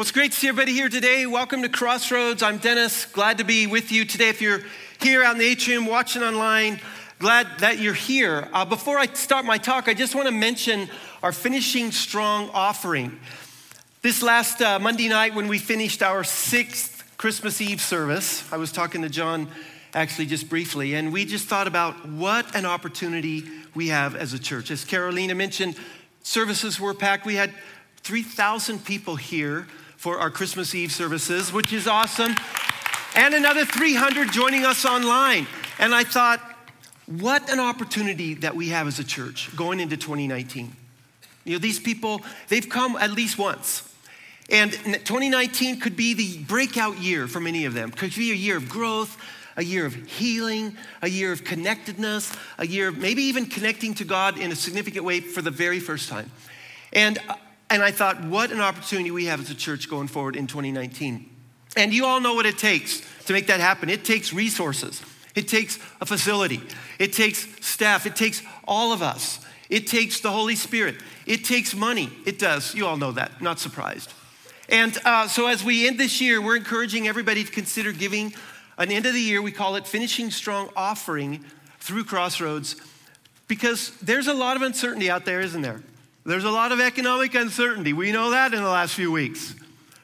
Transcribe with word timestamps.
Well, 0.00 0.04
it's 0.04 0.12
great 0.12 0.32
to 0.32 0.38
see 0.38 0.48
everybody 0.48 0.72
here 0.72 0.88
today. 0.88 1.26
Welcome 1.26 1.60
to 1.60 1.68
Crossroads. 1.68 2.42
I'm 2.42 2.56
Dennis. 2.56 3.04
Glad 3.04 3.36
to 3.36 3.44
be 3.44 3.66
with 3.66 3.92
you 3.92 4.06
today. 4.06 4.30
If 4.30 4.40
you're 4.40 4.62
here 4.98 5.22
out 5.22 5.32
in 5.32 5.38
the 5.38 5.44
atrium, 5.44 5.84
watching 5.84 6.22
online, 6.22 6.80
glad 7.18 7.46
that 7.58 7.80
you're 7.80 7.92
here. 7.92 8.48
Uh, 8.54 8.64
before 8.64 8.98
I 8.98 9.08
start 9.08 9.44
my 9.44 9.58
talk, 9.58 9.88
I 9.88 9.92
just 9.92 10.14
want 10.14 10.26
to 10.26 10.32
mention 10.32 10.88
our 11.22 11.32
Finishing 11.32 11.92
Strong 11.92 12.48
offering. 12.54 13.20
This 14.00 14.22
last 14.22 14.62
uh, 14.62 14.78
Monday 14.78 15.06
night, 15.06 15.34
when 15.34 15.48
we 15.48 15.58
finished 15.58 16.02
our 16.02 16.24
sixth 16.24 17.04
Christmas 17.18 17.60
Eve 17.60 17.82
service, 17.82 18.50
I 18.50 18.56
was 18.56 18.72
talking 18.72 19.02
to 19.02 19.10
John 19.10 19.48
actually 19.92 20.24
just 20.24 20.48
briefly, 20.48 20.94
and 20.94 21.12
we 21.12 21.26
just 21.26 21.46
thought 21.46 21.66
about 21.66 22.08
what 22.08 22.56
an 22.56 22.64
opportunity 22.64 23.44
we 23.74 23.88
have 23.88 24.16
as 24.16 24.32
a 24.32 24.38
church. 24.38 24.70
As 24.70 24.82
Carolina 24.82 25.34
mentioned, 25.34 25.76
services 26.22 26.80
were 26.80 26.94
packed. 26.94 27.26
We 27.26 27.34
had 27.34 27.52
3,000 28.02 28.82
people 28.82 29.16
here 29.16 29.66
for 30.00 30.18
our 30.18 30.30
Christmas 30.30 30.74
Eve 30.74 30.90
services, 30.90 31.52
which 31.52 31.74
is 31.74 31.86
awesome. 31.86 32.34
And 33.14 33.34
another 33.34 33.66
300 33.66 34.32
joining 34.32 34.64
us 34.64 34.86
online. 34.86 35.46
And 35.78 35.94
I 35.94 36.04
thought, 36.04 36.40
what 37.04 37.50
an 37.52 37.60
opportunity 37.60 38.32
that 38.36 38.56
we 38.56 38.70
have 38.70 38.86
as 38.86 38.98
a 38.98 39.04
church 39.04 39.54
going 39.54 39.78
into 39.78 39.98
2019. 39.98 40.74
You 41.44 41.52
know, 41.52 41.58
these 41.58 41.78
people, 41.78 42.22
they've 42.48 42.66
come 42.66 42.96
at 42.96 43.10
least 43.10 43.36
once. 43.36 43.94
And 44.48 44.72
2019 44.72 45.80
could 45.80 45.96
be 45.96 46.14
the 46.14 46.44
breakout 46.44 46.98
year 46.98 47.28
for 47.28 47.40
many 47.40 47.66
of 47.66 47.74
them. 47.74 47.90
Could 47.90 48.14
be 48.14 48.30
a 48.30 48.34
year 48.34 48.56
of 48.56 48.70
growth, 48.70 49.18
a 49.58 49.62
year 49.62 49.84
of 49.84 49.94
healing, 49.94 50.78
a 51.02 51.10
year 51.10 51.30
of 51.30 51.44
connectedness, 51.44 52.34
a 52.56 52.66
year 52.66 52.88
of 52.88 52.96
maybe 52.96 53.24
even 53.24 53.44
connecting 53.44 53.92
to 53.96 54.04
God 54.04 54.38
in 54.38 54.50
a 54.50 54.56
significant 54.56 55.04
way 55.04 55.20
for 55.20 55.42
the 55.42 55.50
very 55.50 55.78
first 55.78 56.08
time. 56.08 56.30
And 56.90 57.18
uh, 57.28 57.34
and 57.70 57.82
I 57.82 57.92
thought, 57.92 58.22
what 58.24 58.50
an 58.50 58.60
opportunity 58.60 59.10
we 59.10 59.26
have 59.26 59.40
as 59.40 59.50
a 59.50 59.54
church 59.54 59.88
going 59.88 60.08
forward 60.08 60.36
in 60.36 60.46
2019. 60.46 61.30
And 61.76 61.94
you 61.94 62.04
all 62.04 62.20
know 62.20 62.34
what 62.34 62.46
it 62.46 62.58
takes 62.58 63.00
to 63.26 63.32
make 63.32 63.46
that 63.46 63.60
happen. 63.60 63.88
It 63.88 64.04
takes 64.04 64.32
resources, 64.32 65.02
it 65.34 65.46
takes 65.48 65.78
a 66.00 66.06
facility, 66.06 66.60
it 66.98 67.12
takes 67.12 67.46
staff, 67.64 68.06
it 68.06 68.16
takes 68.16 68.42
all 68.66 68.92
of 68.92 69.02
us, 69.02 69.44
it 69.68 69.86
takes 69.86 70.20
the 70.20 70.30
Holy 70.30 70.56
Spirit, 70.56 70.96
it 71.26 71.44
takes 71.44 71.74
money. 71.74 72.10
It 72.26 72.40
does. 72.40 72.74
You 72.74 72.86
all 72.86 72.96
know 72.96 73.12
that, 73.12 73.40
not 73.40 73.60
surprised. 73.60 74.12
And 74.68 74.96
uh, 75.04 75.28
so 75.28 75.46
as 75.46 75.64
we 75.64 75.86
end 75.86 75.98
this 75.98 76.20
year, 76.20 76.40
we're 76.40 76.56
encouraging 76.56 77.06
everybody 77.06 77.44
to 77.44 77.50
consider 77.50 77.92
giving 77.92 78.34
an 78.78 78.90
end 78.90 79.06
of 79.06 79.12
the 79.12 79.20
year, 79.20 79.42
we 79.42 79.52
call 79.52 79.76
it 79.76 79.86
Finishing 79.86 80.30
Strong 80.30 80.70
Offering 80.74 81.44
through 81.80 82.04
Crossroads, 82.04 82.76
because 83.46 83.90
there's 83.98 84.26
a 84.26 84.34
lot 84.34 84.56
of 84.56 84.62
uncertainty 84.62 85.10
out 85.10 85.24
there, 85.24 85.40
isn't 85.40 85.60
there? 85.60 85.82
There's 86.30 86.44
a 86.44 86.50
lot 86.50 86.70
of 86.70 86.78
economic 86.78 87.34
uncertainty. 87.34 87.92
We 87.92 88.12
know 88.12 88.30
that 88.30 88.54
in 88.54 88.62
the 88.62 88.70
last 88.70 88.94
few 88.94 89.10
weeks. 89.10 89.56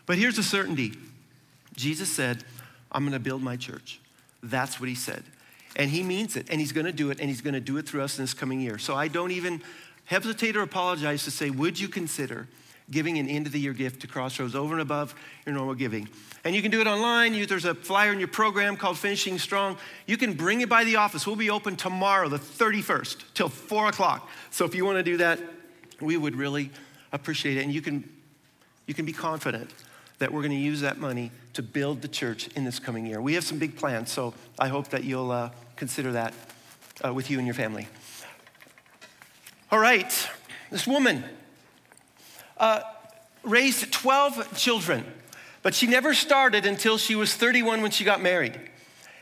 But 0.07 0.19
here's 0.19 0.39
a 0.39 0.43
certainty 0.43 0.93
Jesus 1.77 2.11
said, 2.11 2.43
I'm 2.91 3.05
going 3.05 3.13
to 3.13 3.21
build 3.21 3.43
my 3.43 3.57
church. 3.57 4.01
That's 4.43 4.81
what 4.81 4.89
he 4.89 4.97
said. 4.97 5.23
And 5.77 5.89
he 5.89 6.03
means 6.03 6.37
it, 6.37 6.49
and 6.51 6.59
he's 6.59 6.73
going 6.73 6.87
to 6.87 6.93
do 6.93 7.11
it, 7.11 7.21
and 7.21 7.29
he's 7.29 7.43
going 7.43 7.55
to 7.55 7.61
do 7.61 7.77
it 7.77 7.89
through 7.89 8.03
us 8.03 8.19
in 8.19 8.25
this 8.25 8.35
coming 8.35 8.61
year. 8.61 8.77
So 8.77 8.95
I 8.95 9.07
don't 9.07 9.31
even 9.31 9.63
hesitate 10.07 10.57
or 10.57 10.63
apologize 10.63 11.23
to 11.25 11.31
say, 11.31 11.51
would 11.51 11.79
you 11.79 11.87
consider 11.87 12.49
giving 12.91 13.19
an 13.19 13.29
end 13.29 13.47
of 13.47 13.53
the 13.53 13.61
year 13.61 13.73
gift 13.73 14.01
to 14.01 14.09
Crossroads 14.09 14.55
over 14.55 14.73
and 14.73 14.83
above 14.83 15.15
your 15.45 15.55
normal 15.55 15.75
giving? 15.75 16.09
And 16.45 16.57
you 16.57 16.63
can 16.63 16.73
do 16.73 16.81
it 16.81 16.89
online. 16.89 17.47
There's 17.47 17.67
a 17.67 17.75
flyer 17.75 18.13
in 18.13 18.19
your 18.19 18.29
program 18.29 18.77
called 18.77 18.99
Finishing 18.99 19.39
Strong. 19.39 19.77
You 20.07 20.17
can 20.17 20.33
bring 20.33 20.61
it 20.61 20.69
by 20.69 20.83
the 20.83 20.97
office. 20.97 21.25
We'll 21.25 21.37
be 21.37 21.51
open 21.51 21.77
tomorrow, 21.77 22.29
the 22.29 22.39
31st, 22.39 23.35
till 23.35 23.49
4 23.49 23.89
o'clock. 23.89 24.29
So 24.51 24.65
if 24.65 24.75
you 24.75 24.85
want 24.85 24.97
to 24.97 25.05
do 25.05 25.19
that, 25.19 25.39
we 26.01 26.17
would 26.17 26.37
really 26.37 26.71
appreciate 27.13 27.57
it. 27.57 27.65
And 27.65 27.73
you 27.73 27.83
can, 27.83 28.09
you 28.87 28.95
can 28.95 29.07
be 29.07 29.13
confident 29.13 29.71
that 30.19 30.33
we're 30.33 30.41
going 30.41 30.53
to 30.53 30.57
use 30.57 30.81
that 30.81 30.99
money 30.99 31.31
to 31.53 31.63
build 31.63 32.03
the 32.03 32.09
church 32.09 32.49
in 32.49 32.65
this 32.65 32.79
coming 32.79 33.07
year. 33.07 33.21
We 33.21 33.35
have 33.35 33.45
some 33.45 33.59
big 33.59 33.77
plans, 33.77 34.11
so 34.11 34.35
I 34.59 34.69
hope 34.69 34.89
that 34.89 35.05
you'll 35.05 35.31
uh, 35.31 35.51
consider 35.77 36.13
that 36.13 36.35
uh, 37.05 37.13
with 37.13 37.31
you 37.31 37.39
and 37.39 37.47
your 37.47 37.55
family. 37.55 37.87
All 39.71 39.79
right, 39.79 40.29
this 40.71 40.87
woman 40.87 41.25
uh, 42.57 42.81
raised 43.43 43.93
12 43.93 44.57
children, 44.57 45.05
but 45.63 45.75
she 45.75 45.87
never 45.87 46.15
started 46.15 46.65
until 46.65 46.99
she 46.99 47.15
was 47.15 47.35
31 47.35 47.83
when 47.83 47.91
she 47.91 48.05
got 48.05 48.23
married. 48.23 48.59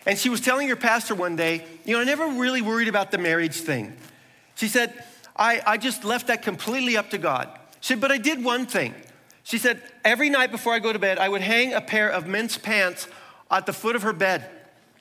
And 0.07 0.19
she 0.19 0.29
was 0.29 0.41
telling 0.41 0.69
her 0.69 0.77
pastor 0.77 1.15
one 1.15 1.35
day, 1.35 1.65
You 1.85 1.95
know, 1.95 2.01
I 2.03 2.05
never 2.05 2.27
really 2.27 2.61
worried 2.61 2.89
about 2.89 3.11
the 3.11 3.19
marriage 3.19 3.57
thing. 3.57 3.97
She 4.55 4.69
said, 4.69 4.93
I, 5.37 5.61
I 5.67 5.77
just 5.77 6.05
left 6.05 6.29
that 6.29 6.43
completely 6.43 6.97
up 6.97 7.11
to 7.11 7.19
God. 7.19 7.49
She 7.81 7.95
said, 7.95 8.01
but 8.01 8.13
I 8.13 8.19
did 8.19 8.43
one 8.45 8.67
thing. 8.67 8.95
She 9.43 9.59
said, 9.59 9.83
every 10.05 10.31
night 10.31 10.51
before 10.51 10.73
I 10.73 10.79
go 10.79 10.93
to 10.93 10.99
bed, 10.99 11.19
I 11.19 11.29
would 11.29 11.43
hang 11.43 11.75
a 11.75 11.81
pair 11.81 12.09
of 12.09 12.27
men's 12.27 12.57
pants 12.57 13.09
at 13.51 13.67
the 13.67 13.73
foot 13.73 13.97
of 13.97 14.03
her 14.03 14.13
bed. 14.13 14.49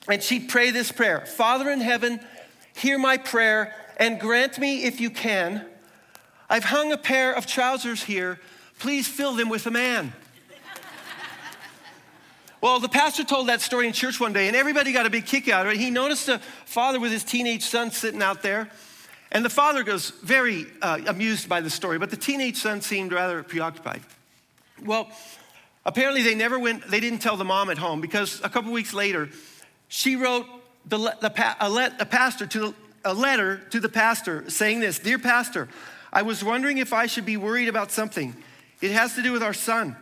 And 0.09 0.21
she'd 0.21 0.49
pray 0.49 0.71
this 0.71 0.91
prayer 0.91 1.25
Father 1.25 1.69
in 1.69 1.79
heaven, 1.79 2.19
hear 2.75 2.97
my 2.97 3.17
prayer 3.17 3.73
and 3.97 4.19
grant 4.19 4.59
me 4.59 4.83
if 4.83 4.99
you 4.99 5.09
can. 5.09 5.65
I've 6.49 6.65
hung 6.65 6.91
a 6.91 6.97
pair 6.97 7.33
of 7.33 7.45
trousers 7.45 8.03
here. 8.03 8.39
Please 8.79 9.07
fill 9.07 9.33
them 9.33 9.49
with 9.49 9.65
a 9.65 9.71
man. 9.71 10.13
Well, 12.59 12.79
the 12.79 12.89
pastor 12.89 13.25
told 13.25 13.47
that 13.47 13.59
story 13.59 13.87
in 13.87 13.93
church 13.93 14.21
one 14.21 14.31
day, 14.31 14.47
and 14.47 14.55
everybody 14.55 14.93
got 14.93 15.05
a 15.05 15.09
big 15.09 15.25
kick 15.25 15.49
out 15.49 15.65
of 15.65 15.73
it. 15.73 15.77
He 15.77 15.89
noticed 15.89 16.29
a 16.29 16.39
father 16.65 16.97
with 16.97 17.11
his 17.11 17.23
teenage 17.23 17.63
son 17.63 17.91
sitting 17.91 18.21
out 18.21 18.41
there, 18.41 18.69
and 19.33 19.43
the 19.43 19.49
father 19.49 19.83
goes 19.83 20.11
very 20.11 20.67
uh, 20.81 20.99
amused 21.07 21.49
by 21.49 21.59
the 21.59 21.69
story, 21.69 21.97
but 21.97 22.11
the 22.11 22.17
teenage 22.17 22.57
son 22.57 22.81
seemed 22.81 23.11
rather 23.11 23.41
preoccupied. 23.41 24.01
Well, 24.85 25.09
apparently 25.85 26.21
they 26.21 26.35
never 26.35 26.59
went, 26.59 26.87
they 26.87 26.99
didn't 26.99 27.19
tell 27.19 27.35
the 27.35 27.43
mom 27.43 27.69
at 27.69 27.79
home 27.79 27.99
because 27.99 28.39
a 28.43 28.49
couple 28.49 28.71
weeks 28.71 28.93
later, 28.93 29.29
she 29.87 30.15
wrote 30.15 30.45
the, 30.85 30.97
the, 30.97 31.31
a, 31.59 31.91
a 31.99 32.05
pastor 32.05 32.45
to 32.47 32.75
a 33.03 33.13
letter 33.13 33.57
to 33.71 33.79
the 33.79 33.89
pastor 33.89 34.49
saying 34.49 34.79
this 34.79 34.99
Dear 34.99 35.19
Pastor, 35.19 35.67
I 36.11 36.21
was 36.21 36.43
wondering 36.43 36.77
if 36.77 36.93
I 36.93 37.07
should 37.07 37.25
be 37.25 37.37
worried 37.37 37.67
about 37.67 37.91
something. 37.91 38.35
It 38.81 38.91
has 38.91 39.15
to 39.15 39.23
do 39.23 39.31
with 39.31 39.43
our 39.43 39.53
son. 39.53 39.95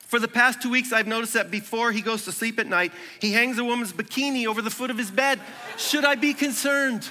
For 0.00 0.18
the 0.18 0.28
past 0.28 0.62
two 0.62 0.70
weeks, 0.70 0.92
I've 0.92 1.06
noticed 1.06 1.34
that 1.34 1.50
before 1.50 1.92
he 1.92 2.00
goes 2.00 2.24
to 2.24 2.32
sleep 2.32 2.58
at 2.58 2.66
night, 2.66 2.92
he 3.20 3.32
hangs 3.32 3.58
a 3.58 3.64
woman's 3.64 3.92
bikini 3.92 4.46
over 4.46 4.62
the 4.62 4.70
foot 4.70 4.90
of 4.90 4.96
his 4.96 5.10
bed. 5.10 5.38
Should 5.76 6.04
I 6.04 6.14
be 6.14 6.32
concerned? 6.32 7.08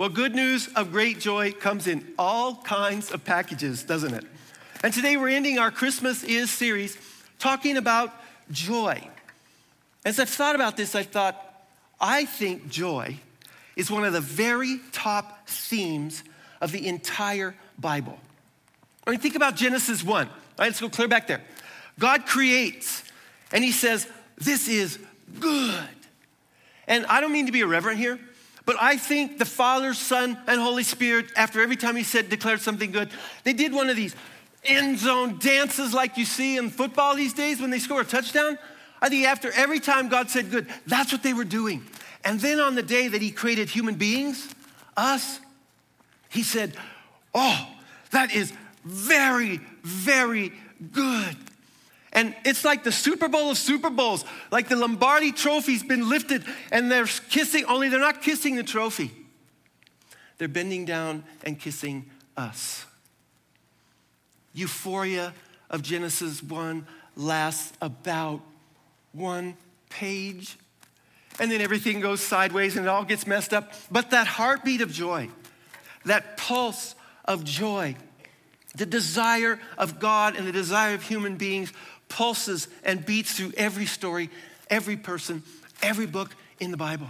Well, 0.00 0.08
good 0.08 0.34
news 0.34 0.66
of 0.76 0.92
great 0.92 1.20
joy 1.20 1.52
comes 1.52 1.86
in 1.86 2.14
all 2.18 2.54
kinds 2.54 3.10
of 3.10 3.22
packages, 3.22 3.82
doesn't 3.82 4.14
it? 4.14 4.24
And 4.82 4.94
today 4.94 5.18
we're 5.18 5.28
ending 5.28 5.58
our 5.58 5.70
Christmas 5.70 6.24
is 6.24 6.50
series 6.50 6.96
talking 7.38 7.76
about 7.76 8.10
joy. 8.50 9.06
As 10.02 10.18
I've 10.18 10.30
thought 10.30 10.54
about 10.54 10.78
this, 10.78 10.94
I've 10.94 11.08
thought, 11.08 11.36
I 12.00 12.24
think 12.24 12.70
joy 12.70 13.18
is 13.76 13.90
one 13.90 14.06
of 14.06 14.14
the 14.14 14.22
very 14.22 14.80
top 14.92 15.46
themes 15.46 16.24
of 16.62 16.72
the 16.72 16.86
entire 16.86 17.54
Bible. 17.78 18.18
I 19.06 19.10
mean, 19.10 19.20
think 19.20 19.34
about 19.34 19.54
Genesis 19.54 20.02
1. 20.02 20.26
All 20.26 20.32
right, 20.58 20.64
let's 20.68 20.80
go 20.80 20.88
clear 20.88 21.08
back 21.08 21.26
there. 21.26 21.42
God 21.98 22.24
creates, 22.24 23.04
and 23.52 23.62
He 23.62 23.70
says, 23.70 24.08
This 24.38 24.66
is 24.66 24.98
good. 25.38 25.84
And 26.88 27.04
I 27.04 27.20
don't 27.20 27.32
mean 27.32 27.44
to 27.44 27.52
be 27.52 27.60
irreverent 27.60 27.98
here, 27.98 28.18
but 28.70 28.80
I 28.80 28.98
think 28.98 29.38
the 29.38 29.44
Father, 29.44 29.94
Son, 29.94 30.38
and 30.46 30.60
Holy 30.60 30.84
Spirit, 30.84 31.32
after 31.34 31.60
every 31.60 31.74
time 31.74 31.96
he 31.96 32.04
said, 32.04 32.28
declared 32.28 32.60
something 32.60 32.92
good, 32.92 33.10
they 33.42 33.52
did 33.52 33.72
one 33.72 33.90
of 33.90 33.96
these 33.96 34.14
end 34.64 34.96
zone 35.00 35.40
dances 35.40 35.92
like 35.92 36.16
you 36.16 36.24
see 36.24 36.56
in 36.56 36.70
football 36.70 37.16
these 37.16 37.32
days 37.32 37.60
when 37.60 37.70
they 37.70 37.80
score 37.80 38.02
a 38.02 38.04
touchdown. 38.04 38.56
I 39.02 39.08
think 39.08 39.26
after 39.26 39.50
every 39.50 39.80
time 39.80 40.08
God 40.08 40.30
said 40.30 40.52
good, 40.52 40.68
that's 40.86 41.10
what 41.10 41.24
they 41.24 41.32
were 41.32 41.42
doing. 41.42 41.82
And 42.24 42.38
then 42.38 42.60
on 42.60 42.76
the 42.76 42.82
day 42.84 43.08
that 43.08 43.20
he 43.20 43.32
created 43.32 43.68
human 43.68 43.96
beings, 43.96 44.54
us, 44.96 45.40
he 46.28 46.44
said, 46.44 46.76
Oh, 47.34 47.66
that 48.12 48.32
is 48.32 48.52
very, 48.84 49.60
very 49.82 50.52
good. 50.92 51.36
And 52.12 52.34
it's 52.44 52.64
like 52.64 52.82
the 52.82 52.92
Super 52.92 53.28
Bowl 53.28 53.50
of 53.50 53.58
Super 53.58 53.90
Bowls, 53.90 54.24
like 54.50 54.68
the 54.68 54.76
Lombardi 54.76 55.30
trophy's 55.32 55.82
been 55.82 56.08
lifted 56.08 56.44
and 56.72 56.90
they're 56.90 57.06
kissing, 57.06 57.64
only 57.66 57.88
they're 57.88 58.00
not 58.00 58.20
kissing 58.22 58.56
the 58.56 58.64
trophy. 58.64 59.12
They're 60.38 60.48
bending 60.48 60.84
down 60.84 61.24
and 61.44 61.58
kissing 61.58 62.10
us. 62.36 62.86
Euphoria 64.54 65.34
of 65.68 65.82
Genesis 65.82 66.42
1 66.42 66.86
lasts 67.14 67.72
about 67.80 68.40
one 69.12 69.56
page. 69.88 70.56
And 71.38 71.50
then 71.50 71.60
everything 71.60 72.00
goes 72.00 72.20
sideways 72.20 72.76
and 72.76 72.86
it 72.86 72.88
all 72.88 73.04
gets 73.04 73.26
messed 73.26 73.54
up. 73.54 73.72
But 73.90 74.10
that 74.10 74.26
heartbeat 74.26 74.80
of 74.80 74.90
joy, 74.92 75.28
that 76.06 76.36
pulse 76.36 76.94
of 77.24 77.44
joy, 77.44 77.96
the 78.74 78.86
desire 78.86 79.60
of 79.78 80.00
God 80.00 80.36
and 80.36 80.46
the 80.46 80.52
desire 80.52 80.94
of 80.94 81.02
human 81.02 81.36
beings 81.36 81.72
pulses 82.10 82.68
and 82.84 83.04
beats 83.06 83.34
through 83.34 83.52
every 83.56 83.86
story, 83.86 84.28
every 84.68 84.98
person, 84.98 85.42
every 85.80 86.06
book 86.06 86.34
in 86.58 86.70
the 86.70 86.76
Bible. 86.76 87.06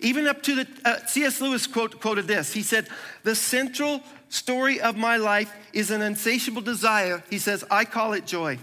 Even 0.00 0.26
up 0.26 0.42
to 0.42 0.56
the, 0.56 0.68
uh, 0.84 1.06
C.S. 1.06 1.40
Lewis 1.40 1.66
quote, 1.66 2.00
quoted 2.00 2.26
this. 2.26 2.52
He 2.52 2.62
said, 2.62 2.88
The 3.24 3.34
central 3.34 4.00
story 4.28 4.80
of 4.80 4.96
my 4.96 5.16
life 5.16 5.52
is 5.72 5.90
an 5.90 6.02
insatiable 6.02 6.62
desire. 6.62 7.22
He 7.30 7.38
says, 7.38 7.64
I 7.70 7.84
call 7.84 8.12
it 8.12 8.26
joy, 8.26 8.58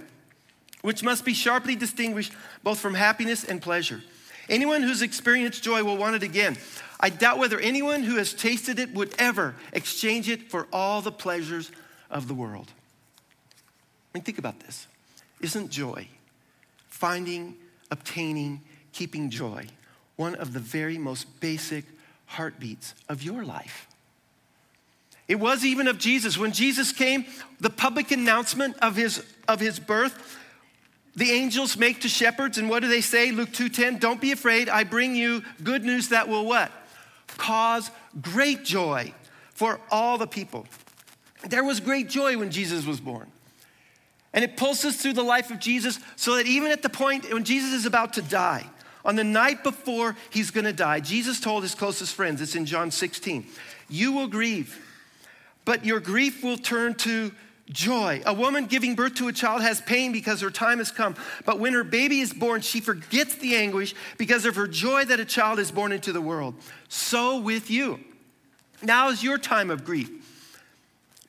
which 0.82 1.04
must 1.04 1.26
be 1.26 1.34
sharply 1.34 1.76
distinguished 1.76 2.34
both 2.64 2.80
from 2.80 2.94
happiness 2.94 3.44
and 3.44 3.62
pleasure. 3.62 4.02
Anyone 4.48 4.84
who's 4.84 5.02
experienced 5.02 5.64
joy 5.64 5.84
will 5.84 5.98
want 5.98 6.16
it 6.16 6.24
again. 6.24 6.58
I 7.00 7.10
doubt 7.10 7.40
whether 7.40 7.60
anyone 7.60 8.04
who 8.04 8.16
has 8.18 8.34
tasted 8.34 8.80
it 8.80 8.94
would 8.94 9.14
ever 9.18 9.56
exchange 9.74 10.30
it 10.30 10.50
for 10.50 10.68
all 10.72 11.02
the 11.02 11.12
pleasures 11.12 11.72
of 12.10 12.28
the 12.28 12.34
world. 12.34 12.72
I 14.14 14.18
mean, 14.18 14.24
think 14.24 14.38
about 14.38 14.60
this. 14.62 14.88
Isn't 15.42 15.70
joy, 15.70 16.08
finding, 16.88 17.56
obtaining, 17.92 18.62
keeping 18.94 19.30
joy, 19.30 19.68
one 20.16 20.36
of 20.36 20.54
the 20.54 20.60
very 20.60 20.98
most 20.98 21.40
basic 21.40 21.86
heartbeats 22.26 22.94
of 23.10 23.22
your 23.22 23.44
life? 23.44 23.88
It 25.28 25.36
was 25.36 25.66
even 25.66 25.88
of 25.88 25.98
Jesus. 25.98 26.38
When 26.38 26.52
Jesus 26.52 26.92
came, 26.92 27.26
the 27.60 27.70
public 27.70 28.12
announcement 28.12 28.78
of 28.82 28.96
his, 28.96 29.26
of 29.48 29.60
his 29.60 29.80
birth, 29.80 30.38
the 31.16 31.32
angels 31.32 31.78
make 31.78 32.02
to 32.02 32.10
shepherds, 32.10 32.58
and 32.58 32.70
what 32.70 32.82
do 32.82 32.90
they 32.90 33.02
say? 33.02 33.32
Luke 33.32 33.52
2:10, 33.52 34.00
don't 34.00 34.20
be 34.20 34.32
afraid, 34.32 34.68
I 34.68 34.84
bring 34.84 35.16
you 35.16 35.44
good 35.64 35.84
news 35.84 36.10
that 36.10 36.28
will 36.28 36.46
what? 36.46 36.72
Cause 37.38 37.90
great 38.22 38.64
joy 38.64 39.14
for 39.54 39.80
all 39.90 40.18
the 40.18 40.28
people. 40.28 40.68
There 41.48 41.64
was 41.64 41.80
great 41.80 42.10
joy 42.10 42.38
when 42.38 42.52
Jesus 42.52 42.86
was 42.86 43.00
born. 43.00 43.32
And 44.36 44.44
it 44.44 44.58
pulses 44.58 44.98
through 44.98 45.14
the 45.14 45.24
life 45.24 45.50
of 45.50 45.60
Jesus 45.60 45.98
so 46.18 46.36
that 46.36 46.46
even 46.46 46.72
at 46.72 46.84
the 46.84 46.90
point 46.90 47.34
when 47.34 47.46
Jesus 47.46 47.72
is 47.72 47.86
about 47.86 48.14
to 48.14 48.22
die, 48.22 48.66
on 49.06 49.16
the 49.16 49.24
night 49.24 49.64
before 49.64 50.16
he's 50.30 50.52
gonna 50.52 50.74
die, 50.74 51.00
Jesus 51.00 51.40
told 51.40 51.64
his 51.64 51.74
closest 51.74 52.14
friends, 52.14 52.42
it's 52.42 52.54
in 52.54 52.66
John 52.66 52.92
16, 52.92 53.48
you 53.88 54.12
will 54.12 54.28
grieve, 54.28 54.78
but 55.64 55.86
your 55.86 56.02
grief 56.02 56.44
will 56.44 56.58
turn 56.58 56.96
to 56.96 57.32
joy. 57.70 58.22
A 58.26 58.34
woman 58.34 58.66
giving 58.66 58.94
birth 58.94 59.16
to 59.16 59.30
a 59.30 59.34
child 59.34 59.62
has 59.62 59.80
pain 59.82 60.12
because 60.12 60.42
her 60.42 60.52
time 60.52 60.80
has 60.80 60.92
come. 60.92 61.16
But 61.46 61.60
when 61.60 61.74
her 61.74 61.84
baby 61.84 62.20
is 62.20 62.34
born, 62.34 62.62
she 62.62 62.82
forgets 62.82 63.36
the 63.36 63.56
anguish 63.56 63.96
because 64.18 64.46
of 64.46 64.56
her 64.56 64.68
joy 64.68 65.06
that 65.06 65.20
a 65.20 65.26
child 65.26 65.60
is 65.60 65.72
born 65.72 65.92
into 65.92 66.12
the 66.12 66.22
world. 66.22 66.56
So 66.90 67.40
with 67.40 67.72
you. 67.72 68.00
Now 68.84 69.10
is 69.10 69.24
your 69.24 69.38
time 69.38 69.72
of 69.72 69.84
grief. 69.86 70.12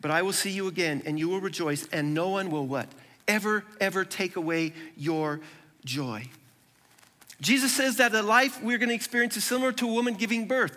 But 0.01 0.11
I 0.11 0.23
will 0.23 0.33
see 0.33 0.51
you 0.51 0.67
again, 0.69 1.03
and 1.07 1.19
you 1.19 1.29
will 1.29 1.41
rejoice, 1.41 1.89
and 1.93 2.15
no 2.15 2.29
one 2.29 2.51
will 2.51 2.67
what? 2.67 2.89
Ever, 3.27 3.65
ever 3.81 4.05
take 4.05 4.37
away 4.37 4.73
your 4.97 5.41
joy. 5.85 6.29
Jesus 7.41 7.73
says 7.73 7.97
that 7.97 8.13
the 8.13 8.23
life 8.23 8.63
we're 8.63 8.79
going 8.79 8.89
to 8.89 8.95
experience 8.95 9.37
is 9.37 9.45
similar 9.45 9.73
to 9.73 9.89
a 9.89 9.93
woman 9.93 10.15
giving 10.15 10.47
birth, 10.47 10.77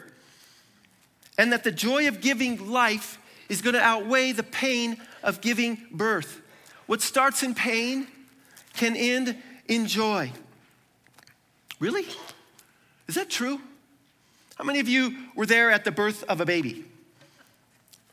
and 1.37 1.51
that 1.53 1.63
the 1.63 1.71
joy 1.71 2.07
of 2.07 2.21
giving 2.21 2.69
life 2.69 3.17
is 3.49 3.61
going 3.61 3.75
to 3.75 3.81
outweigh 3.81 4.31
the 4.31 4.43
pain 4.43 4.97
of 5.23 5.41
giving 5.41 5.77
birth. 5.91 6.41
What 6.85 7.01
starts 7.01 7.43
in 7.43 7.55
pain 7.55 8.07
can 8.73 8.95
end 8.95 9.35
in 9.67 9.87
joy. 9.87 10.31
Really? 11.79 12.05
Is 13.07 13.15
that 13.15 13.29
true? 13.29 13.59
How 14.57 14.63
many 14.63 14.79
of 14.79 14.89
you 14.89 15.15
were 15.35 15.45
there 15.45 15.71
at 15.71 15.85
the 15.85 15.91
birth 15.91 16.23
of 16.23 16.41
a 16.41 16.45
baby? 16.45 16.83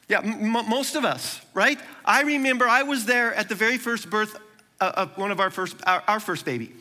Yeah, 0.09 0.21
m- 0.21 0.69
most 0.69 0.95
of 0.95 1.05
us, 1.05 1.41
right? 1.55 1.79
I 2.05 2.23
remember 2.23 2.69
I 2.69 2.83
was 2.83 3.07
there 3.07 3.35
at 3.35 3.49
the 3.49 3.55
very 3.55 3.79
first 3.79 4.09
birth 4.09 4.37
of 4.81 5.17
one 5.17 5.31
of 5.31 5.41
our 5.41 5.51
first, 5.51 5.77
our, 5.87 6.03
our 6.07 6.21
first 6.21 6.45
baby. 6.45 6.73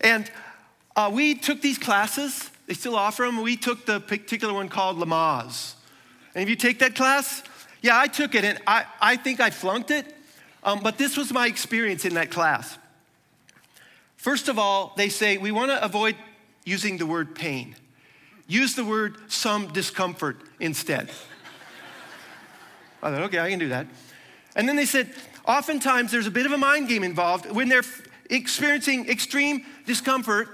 And 0.00 0.30
uh, 0.96 1.10
we 1.12 1.34
took 1.34 1.60
these 1.60 1.78
classes, 1.78 2.50
they 2.66 2.74
still 2.74 2.96
offer 2.96 3.24
them. 3.24 3.42
We 3.42 3.56
took 3.56 3.84
the 3.84 4.00
particular 4.00 4.54
one 4.54 4.68
called 4.68 4.96
Lamaze. 4.96 5.74
And 6.34 6.42
if 6.42 6.48
you 6.48 6.56
take 6.56 6.78
that 6.78 6.94
class, 6.94 7.42
yeah, 7.82 7.98
I 7.98 8.06
took 8.06 8.34
it 8.34 8.44
and 8.44 8.58
I, 8.66 8.86
I 9.00 9.16
think 9.16 9.40
I 9.40 9.50
flunked 9.50 9.90
it, 9.90 10.14
um, 10.62 10.80
but 10.80 10.96
this 10.96 11.16
was 11.16 11.32
my 11.32 11.46
experience 11.46 12.04
in 12.04 12.14
that 12.14 12.30
class. 12.30 12.78
First 14.16 14.48
of 14.48 14.58
all, 14.58 14.94
they 14.96 15.10
say 15.10 15.36
we 15.36 15.52
want 15.52 15.70
to 15.70 15.84
avoid 15.84 16.16
using 16.64 16.96
the 16.96 17.04
word 17.04 17.34
pain. 17.34 17.76
Use 18.46 18.74
the 18.74 18.84
word 18.84 19.18
some 19.28 19.68
discomfort 19.72 20.38
instead. 20.60 21.10
I 23.04 23.10
thought, 23.10 23.22
okay, 23.24 23.38
I 23.38 23.50
can 23.50 23.58
do 23.58 23.68
that. 23.68 23.86
And 24.56 24.66
then 24.66 24.76
they 24.76 24.86
said, 24.86 25.10
oftentimes 25.46 26.10
there's 26.10 26.26
a 26.26 26.30
bit 26.30 26.46
of 26.46 26.52
a 26.52 26.58
mind 26.58 26.88
game 26.88 27.04
involved. 27.04 27.50
When 27.50 27.68
they're 27.68 27.82
experiencing 28.30 29.08
extreme 29.10 29.66
discomfort, 29.86 30.48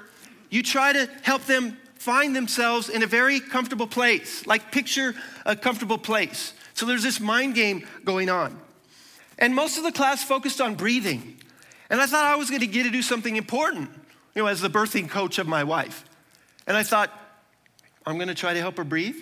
you 0.51 0.63
try 0.65 0.93
to 0.93 1.09
help 1.23 1.45
them 1.45 1.77
find 1.95 2.35
themselves 2.35 2.89
in 2.89 3.03
a 3.03 3.07
very 3.07 3.39
comfortable 3.39 3.87
place, 3.87 4.47
like 4.47 4.73
picture 4.73 5.15
a 5.47 5.55
comfortable 5.55 5.99
place. 5.99 6.55
So 6.75 6.87
there's 6.87 7.05
this 7.05 7.21
mind 7.21 7.55
game 7.55 7.87
going 8.05 8.29
on. 8.29 8.59
And 9.39 9.55
most 9.55 9.79
of 9.79 9.85
the 9.85 9.93
class 9.93 10.25
focused 10.25 10.61
on 10.61 10.75
breathing. 10.75 11.37
And 11.89 12.01
I 12.01 12.07
thought 12.07 12.25
I 12.25 12.37
was 12.37 12.51
going 12.51 12.61
to 12.61 12.67
get 12.67 12.83
to 12.83 12.91
do 12.91 13.03
something 13.03 13.37
important, 13.37 13.91
you 14.35 14.43
know, 14.43 14.49
as 14.49 14.61
the 14.61 14.71
birthing 14.71 15.09
coach 15.09 15.39
of 15.39 15.47
my 15.47 15.63
wife. 15.63 16.05
And 16.67 16.77
I 16.77 16.83
thought, 16.83 17.11
I'm 18.07 18.17
going 18.17 18.29
to 18.29 18.35
try 18.35 18.55
to 18.55 18.61
help 18.61 18.77
her 18.77 18.85
breathe. 18.85 19.17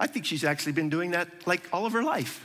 I 0.00 0.06
think 0.06 0.26
she's 0.26 0.44
actually 0.44 0.72
been 0.72 0.90
doing 0.90 1.12
that 1.12 1.46
like 1.46 1.62
all 1.72 1.86
of 1.86 1.92
her 1.92 2.02
life. 2.02 2.44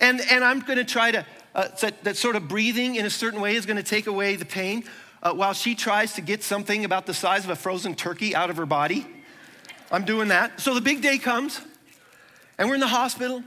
And, 0.00 0.20
and 0.30 0.44
I'm 0.44 0.60
going 0.60 0.78
to 0.78 0.84
try 0.84 1.10
to, 1.10 1.26
uh, 1.54 1.68
that, 1.80 2.04
that 2.04 2.16
sort 2.16 2.36
of 2.36 2.48
breathing 2.48 2.96
in 2.96 3.06
a 3.06 3.10
certain 3.10 3.40
way 3.40 3.56
is 3.56 3.66
going 3.66 3.76
to 3.76 3.82
take 3.82 4.06
away 4.06 4.36
the 4.36 4.44
pain 4.44 4.84
uh, 5.22 5.32
while 5.32 5.52
she 5.52 5.74
tries 5.74 6.14
to 6.14 6.20
get 6.20 6.42
something 6.42 6.84
about 6.84 7.06
the 7.06 7.14
size 7.14 7.44
of 7.44 7.50
a 7.50 7.56
frozen 7.56 7.94
turkey 7.94 8.34
out 8.34 8.50
of 8.50 8.56
her 8.56 8.66
body. 8.66 9.06
I'm 9.90 10.04
doing 10.04 10.28
that. 10.28 10.60
So 10.60 10.74
the 10.74 10.80
big 10.80 11.02
day 11.02 11.18
comes. 11.18 11.60
And 12.60 12.68
we're 12.68 12.74
in 12.74 12.80
the 12.80 12.88
hospital, 12.88 13.42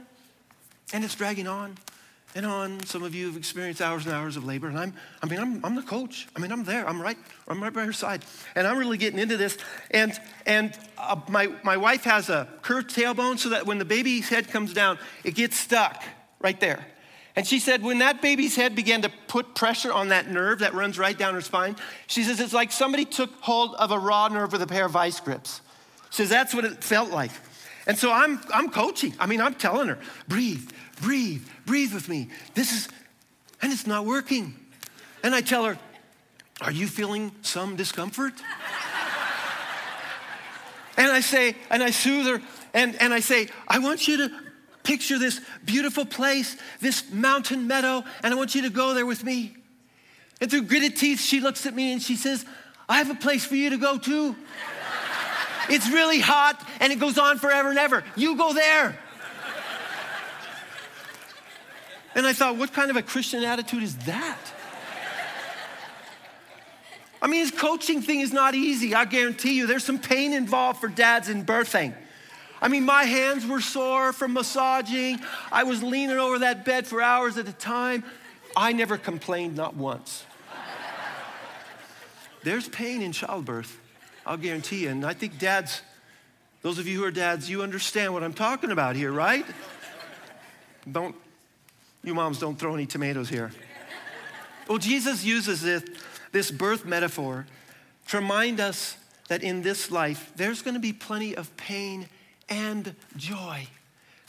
and 0.92 1.04
it's 1.04 1.14
dragging 1.14 1.46
on 1.46 1.76
and 2.34 2.44
on. 2.44 2.84
Some 2.84 3.04
of 3.04 3.14
you 3.14 3.28
have 3.28 3.36
experienced 3.36 3.80
hours 3.80 4.06
and 4.06 4.12
hours 4.12 4.36
of 4.36 4.44
labor, 4.44 4.66
and 4.66 4.76
I'm, 4.76 4.92
I 5.22 5.26
mean, 5.26 5.38
I'm, 5.38 5.64
I'm 5.64 5.76
the 5.76 5.82
coach. 5.82 6.26
I 6.34 6.40
mean, 6.40 6.50
I'm 6.50 6.64
there. 6.64 6.84
I'm 6.88 7.00
right, 7.00 7.16
I'm 7.46 7.62
right 7.62 7.72
by 7.72 7.84
her 7.84 7.92
side, 7.92 8.24
and 8.56 8.66
I'm 8.66 8.76
really 8.76 8.98
getting 8.98 9.20
into 9.20 9.36
this. 9.36 9.56
And 9.92 10.18
and 10.46 10.76
uh, 10.98 11.20
my 11.28 11.46
my 11.62 11.76
wife 11.76 12.02
has 12.02 12.28
a 12.28 12.48
curved 12.62 12.90
tailbone, 12.92 13.38
so 13.38 13.50
that 13.50 13.66
when 13.66 13.78
the 13.78 13.84
baby's 13.84 14.28
head 14.28 14.48
comes 14.48 14.74
down, 14.74 14.98
it 15.22 15.36
gets 15.36 15.56
stuck 15.56 16.02
right 16.44 16.60
there. 16.60 16.86
And 17.36 17.44
she 17.44 17.58
said, 17.58 17.82
when 17.82 17.98
that 17.98 18.22
baby's 18.22 18.54
head 18.54 18.76
began 18.76 19.02
to 19.02 19.08
put 19.26 19.56
pressure 19.56 19.92
on 19.92 20.10
that 20.10 20.30
nerve 20.30 20.60
that 20.60 20.72
runs 20.72 20.98
right 20.98 21.18
down 21.18 21.34
her 21.34 21.40
spine, 21.40 21.74
she 22.06 22.22
says 22.22 22.38
it's 22.38 22.52
like 22.52 22.70
somebody 22.70 23.04
took 23.04 23.30
hold 23.40 23.74
of 23.74 23.90
a 23.90 23.98
raw 23.98 24.28
nerve 24.28 24.52
with 24.52 24.62
a 24.62 24.66
pair 24.68 24.84
of 24.84 24.92
vice 24.92 25.18
grips. 25.18 25.60
She 26.10 26.18
says 26.18 26.28
that's 26.28 26.54
what 26.54 26.64
it 26.64 26.84
felt 26.84 27.10
like. 27.10 27.32
And 27.88 27.98
so 27.98 28.12
I'm, 28.12 28.40
I'm 28.52 28.70
coaching. 28.70 29.14
I 29.18 29.26
mean, 29.26 29.40
I'm 29.40 29.54
telling 29.54 29.88
her, 29.88 29.98
breathe, 30.28 30.70
breathe, 31.02 31.44
breathe 31.66 31.92
with 31.92 32.08
me. 32.08 32.28
This 32.54 32.72
is, 32.72 32.88
and 33.60 33.72
it's 33.72 33.86
not 33.86 34.06
working. 34.06 34.54
And 35.24 35.34
I 35.34 35.40
tell 35.40 35.64
her, 35.64 35.76
Are 36.60 36.70
you 36.70 36.86
feeling 36.86 37.32
some 37.42 37.74
discomfort? 37.74 38.34
and 40.96 41.10
I 41.10 41.20
say, 41.20 41.56
and 41.68 41.82
I 41.82 41.90
soothe 41.90 42.26
her, 42.26 42.40
and, 42.72 42.94
and 43.02 43.12
I 43.12 43.20
say, 43.20 43.48
I 43.66 43.80
want 43.80 44.06
you 44.06 44.18
to 44.18 44.43
picture 44.84 45.18
this 45.18 45.40
beautiful 45.64 46.04
place, 46.04 46.56
this 46.80 47.10
mountain 47.10 47.66
meadow, 47.66 48.04
and 48.22 48.32
I 48.32 48.36
want 48.36 48.54
you 48.54 48.62
to 48.62 48.70
go 48.70 48.94
there 48.94 49.06
with 49.06 49.24
me. 49.24 49.56
And 50.40 50.50
through 50.50 50.62
gritted 50.62 50.96
teeth, 50.96 51.20
she 51.20 51.40
looks 51.40 51.66
at 51.66 51.74
me 51.74 51.92
and 51.92 52.00
she 52.00 52.16
says, 52.16 52.44
I 52.88 52.98
have 52.98 53.10
a 53.10 53.14
place 53.14 53.44
for 53.44 53.56
you 53.56 53.70
to 53.70 53.78
go 53.78 53.98
too. 53.98 54.36
It's 55.68 55.88
really 55.88 56.20
hot 56.20 56.62
and 56.80 56.92
it 56.92 57.00
goes 57.00 57.18
on 57.18 57.38
forever 57.38 57.70
and 57.70 57.78
ever. 57.78 58.04
You 58.14 58.36
go 58.36 58.52
there. 58.52 58.98
And 62.14 62.26
I 62.26 62.32
thought, 62.32 62.56
what 62.56 62.72
kind 62.72 62.90
of 62.90 62.96
a 62.96 63.02
Christian 63.02 63.42
attitude 63.42 63.82
is 63.82 63.96
that? 63.98 64.38
I 67.20 67.26
mean, 67.26 67.40
his 67.40 67.50
coaching 67.50 68.02
thing 68.02 68.20
is 68.20 68.32
not 68.32 68.54
easy. 68.54 68.94
I 68.94 69.06
guarantee 69.06 69.56
you, 69.56 69.66
there's 69.66 69.82
some 69.82 69.98
pain 69.98 70.34
involved 70.34 70.78
for 70.80 70.88
dads 70.88 71.30
in 71.30 71.44
birthing. 71.44 71.94
I 72.64 72.68
mean, 72.68 72.86
my 72.86 73.04
hands 73.04 73.46
were 73.46 73.60
sore 73.60 74.14
from 74.14 74.32
massaging. 74.32 75.20
I 75.52 75.64
was 75.64 75.82
leaning 75.82 76.16
over 76.16 76.38
that 76.38 76.64
bed 76.64 76.86
for 76.86 77.02
hours 77.02 77.36
at 77.36 77.46
a 77.46 77.52
time. 77.52 78.02
I 78.56 78.72
never 78.72 78.96
complained, 78.96 79.54
not 79.54 79.76
once. 79.76 80.24
There's 82.42 82.66
pain 82.66 83.02
in 83.02 83.12
childbirth. 83.12 83.78
I'll 84.24 84.38
guarantee 84.38 84.84
you. 84.84 84.88
And 84.88 85.04
I 85.04 85.12
think 85.12 85.38
dads, 85.38 85.82
those 86.62 86.78
of 86.78 86.86
you 86.86 87.00
who 87.00 87.04
are 87.04 87.10
dads, 87.10 87.50
you 87.50 87.62
understand 87.62 88.14
what 88.14 88.22
I'm 88.22 88.32
talking 88.32 88.70
about 88.70 88.96
here, 88.96 89.12
right? 89.12 89.44
Don't, 90.90 91.14
you 92.02 92.14
moms 92.14 92.38
don't 92.38 92.58
throw 92.58 92.72
any 92.74 92.86
tomatoes 92.86 93.28
here. 93.28 93.52
Well, 94.68 94.78
Jesus 94.78 95.22
uses 95.22 95.60
this, 95.60 95.84
this 96.32 96.50
birth 96.50 96.86
metaphor 96.86 97.44
to 98.08 98.16
remind 98.16 98.58
us 98.58 98.96
that 99.28 99.42
in 99.42 99.60
this 99.60 99.90
life, 99.90 100.32
there's 100.34 100.62
to 100.62 100.80
be 100.80 100.94
plenty 100.94 101.36
of 101.36 101.54
pain 101.58 102.08
and 102.48 102.94
joy. 103.16 103.66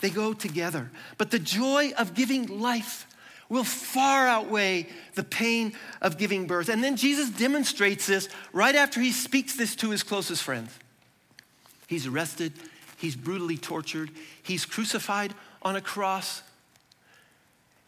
They 0.01 0.09
go 0.09 0.33
together. 0.33 0.91
But 1.17 1.31
the 1.31 1.39
joy 1.39 1.93
of 1.97 2.13
giving 2.13 2.59
life 2.59 3.07
will 3.47 3.63
far 3.63 4.27
outweigh 4.27 4.87
the 5.13 5.23
pain 5.23 5.73
of 6.01 6.17
giving 6.17 6.47
birth. 6.47 6.69
And 6.69 6.83
then 6.83 6.95
Jesus 6.95 7.29
demonstrates 7.29 8.07
this 8.07 8.27
right 8.53 8.75
after 8.75 8.99
he 8.99 9.11
speaks 9.11 9.55
this 9.55 9.75
to 9.77 9.91
his 9.91 10.03
closest 10.03 10.43
friends. 10.43 10.71
He's 11.87 12.07
arrested, 12.07 12.53
he's 12.97 13.15
brutally 13.15 13.57
tortured, 13.57 14.09
he's 14.41 14.65
crucified 14.65 15.33
on 15.61 15.75
a 15.75 15.81
cross. 15.81 16.41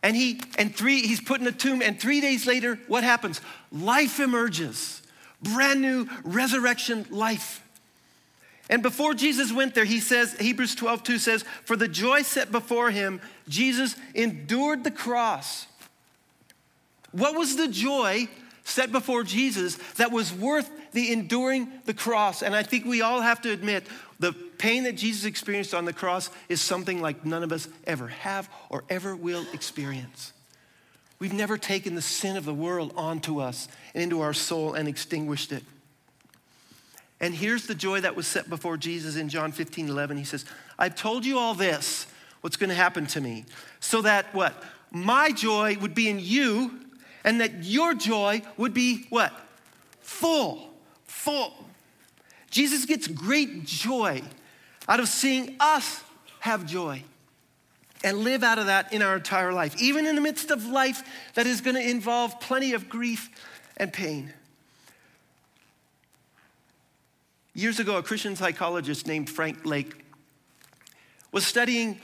And 0.03 0.15
he 0.15 0.39
and 0.59 0.75
three 0.75 1.01
he's 1.01 1.19
put 1.19 1.41
in 1.41 1.47
a 1.47 1.51
tomb 1.51 1.81
and 1.81 1.99
3 1.99 2.21
days 2.21 2.45
later 2.45 2.79
what 2.87 3.03
happens? 3.03 3.41
Life 3.71 4.19
emerges. 4.19 5.01
Brand 5.41 5.81
new 5.81 6.07
resurrection 6.23 7.07
life. 7.09 7.63
And 8.69 8.83
before 8.83 9.13
Jesus 9.13 9.51
went 9.51 9.75
there, 9.75 9.85
he 9.85 9.99
says, 9.99 10.33
Hebrews 10.39 10.75
12, 10.75 11.03
2 11.03 11.17
says, 11.19 11.45
For 11.63 11.75
the 11.75 11.87
joy 11.87 12.21
set 12.21 12.51
before 12.51 12.91
him, 12.91 13.21
Jesus 13.47 13.95
endured 14.13 14.83
the 14.83 14.91
cross. 14.91 15.67
What 17.11 17.35
was 17.35 17.55
the 17.55 17.69
joy 17.69 18.27
set 18.65 18.91
before 18.91 19.23
Jesus 19.23 19.75
that 19.93 20.11
was 20.11 20.33
worth 20.33 20.69
the 20.91 21.13
enduring 21.13 21.69
the 21.85 21.93
cross? 21.93 22.41
And 22.41 22.53
I 22.53 22.63
think 22.63 22.85
we 22.85 23.01
all 23.01 23.21
have 23.21 23.41
to 23.43 23.51
admit 23.51 23.87
the 24.19 24.33
pain 24.33 24.83
that 24.83 24.97
Jesus 24.97 25.23
experienced 25.23 25.73
on 25.73 25.85
the 25.85 25.93
cross 25.93 26.29
is 26.49 26.59
something 26.59 27.01
like 27.01 27.25
none 27.25 27.43
of 27.43 27.53
us 27.53 27.69
ever 27.85 28.07
have 28.07 28.49
or 28.69 28.83
ever 28.89 29.15
will 29.15 29.45
experience. 29.53 30.33
We've 31.19 31.33
never 31.33 31.57
taken 31.57 31.95
the 31.95 32.01
sin 32.01 32.35
of 32.35 32.45
the 32.45 32.53
world 32.53 32.93
onto 32.95 33.39
us 33.39 33.67
and 33.93 34.03
into 34.03 34.21
our 34.21 34.33
soul 34.33 34.73
and 34.73 34.87
extinguished 34.87 35.51
it. 35.51 35.63
And 37.19 37.33
here's 37.33 37.65
the 37.65 37.75
joy 37.75 38.01
that 38.01 38.15
was 38.15 38.27
set 38.27 38.49
before 38.49 38.77
Jesus 38.77 39.15
in 39.15 39.29
John 39.29 39.51
15, 39.51 39.89
11. 39.89 40.17
He 40.17 40.23
says, 40.23 40.45
I've 40.77 40.95
told 40.95 41.25
you 41.25 41.39
all 41.39 41.53
this, 41.53 42.05
what's 42.41 42.57
going 42.57 42.69
to 42.69 42.75
happen 42.75 43.07
to 43.07 43.21
me, 43.21 43.45
so 43.79 44.01
that 44.03 44.33
what? 44.33 44.63
My 44.91 45.31
joy 45.31 45.77
would 45.81 45.95
be 45.95 46.09
in 46.09 46.19
you, 46.19 46.79
and 47.23 47.41
that 47.41 47.63
your 47.63 47.93
joy 47.93 48.41
would 48.55 48.73
be 48.73 49.05
what? 49.09 49.33
Full, 49.99 50.69
full. 51.05 51.53
Jesus 52.49 52.85
gets 52.85 53.07
great 53.07 53.65
joy 53.65 54.21
out 54.87 54.99
of 54.99 55.09
seeing 55.09 55.55
us 55.59 56.03
have 56.39 56.65
joy 56.65 57.03
and 58.03 58.19
live 58.19 58.43
out 58.43 58.59
of 58.59 58.67
that 58.67 58.93
in 58.93 59.01
our 59.01 59.15
entire 59.15 59.51
life, 59.51 59.75
even 59.81 60.05
in 60.05 60.15
the 60.15 60.21
midst 60.21 60.51
of 60.51 60.65
life 60.65 61.03
that 61.33 61.45
is 61.45 61.61
going 61.61 61.75
to 61.75 61.81
involve 61.81 62.39
plenty 62.39 62.73
of 62.73 62.87
grief 62.87 63.29
and 63.75 63.91
pain. 63.91 64.31
Years 67.57 67.79
ago, 67.79 67.97
a 67.97 68.03
Christian 68.03 68.35
psychologist 68.35 69.07
named 69.07 69.31
Frank 69.31 69.65
Lake 69.65 70.05
was 71.31 71.43
studying 71.43 71.99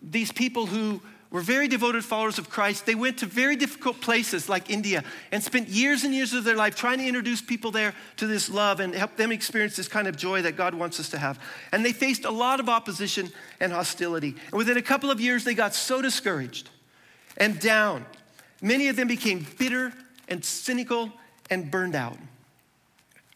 these 0.00 0.32
people 0.32 0.64
who 0.64 1.02
were 1.30 1.42
very 1.42 1.68
devoted 1.68 2.02
followers 2.06 2.38
of 2.38 2.48
Christ. 2.48 2.86
They 2.86 2.94
went 2.94 3.18
to 3.18 3.26
very 3.26 3.54
difficult 3.54 4.00
places 4.00 4.48
like 4.48 4.70
India 4.70 5.04
and 5.30 5.44
spent 5.44 5.68
years 5.68 6.04
and 6.04 6.14
years 6.14 6.32
of 6.32 6.44
their 6.44 6.56
life 6.56 6.74
trying 6.74 6.96
to 7.00 7.06
introduce 7.06 7.42
people 7.42 7.70
there 7.70 7.92
to 8.16 8.26
this 8.26 8.48
love 8.48 8.80
and 8.80 8.94
help 8.94 9.14
them 9.16 9.30
experience 9.30 9.76
this 9.76 9.88
kind 9.88 10.08
of 10.08 10.16
joy 10.16 10.40
that 10.40 10.56
God 10.56 10.72
wants 10.72 10.98
us 10.98 11.10
to 11.10 11.18
have. 11.18 11.38
And 11.70 11.84
they 11.84 11.92
faced 11.92 12.24
a 12.24 12.30
lot 12.30 12.58
of 12.58 12.70
opposition 12.70 13.30
and 13.60 13.74
hostility. 13.74 14.36
And 14.46 14.54
within 14.54 14.78
a 14.78 14.82
couple 14.82 15.10
of 15.10 15.20
years, 15.20 15.44
they 15.44 15.52
got 15.52 15.74
so 15.74 16.00
discouraged 16.00 16.70
and 17.36 17.60
down. 17.60 18.06
Many 18.62 18.88
of 18.88 18.96
them 18.96 19.08
became 19.08 19.46
bitter 19.58 19.92
and 20.28 20.42
cynical 20.42 21.12
and 21.50 21.70
burned 21.70 21.94
out. 21.94 22.16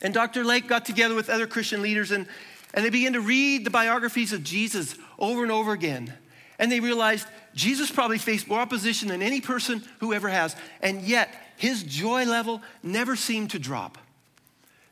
And 0.03 0.13
Dr. 0.13 0.45
Lake 0.45 0.69
got 0.69 0.85
together 0.85 1.15
with 1.15 1.31
other 1.31 1.47
Christian 1.47 1.83
leaders 1.83 2.11
and, 2.11 2.27
and 2.75 2.85
they 2.85 2.91
began 2.91 3.15
to 3.15 3.21
read 3.21 3.65
the 3.65 3.71
biographies 3.71 4.33
of 4.33 4.45
Jesus 4.45 4.95
over 5.19 5.43
and 5.43 5.51
over 5.51 5.73
again. 5.73 6.13
And 6.59 6.71
they 6.71 6.81
realized 6.81 7.27
Jesus 7.55 7.91
probably 7.91 8.19
faced 8.19 8.49
more 8.49 8.61
opposition 8.61 9.09
than 9.09 9.23
any 9.23 9.41
person 9.41 9.83
who 10.01 10.13
ever 10.13 10.29
has. 10.29 10.57
And 10.83 11.03
yet, 11.03 11.35
his 11.57 11.83
joy 11.83 12.25
level 12.25 12.63
never 12.83 13.17
seemed 13.17 13.51
to 13.51 13.59
drop. 13.59 13.99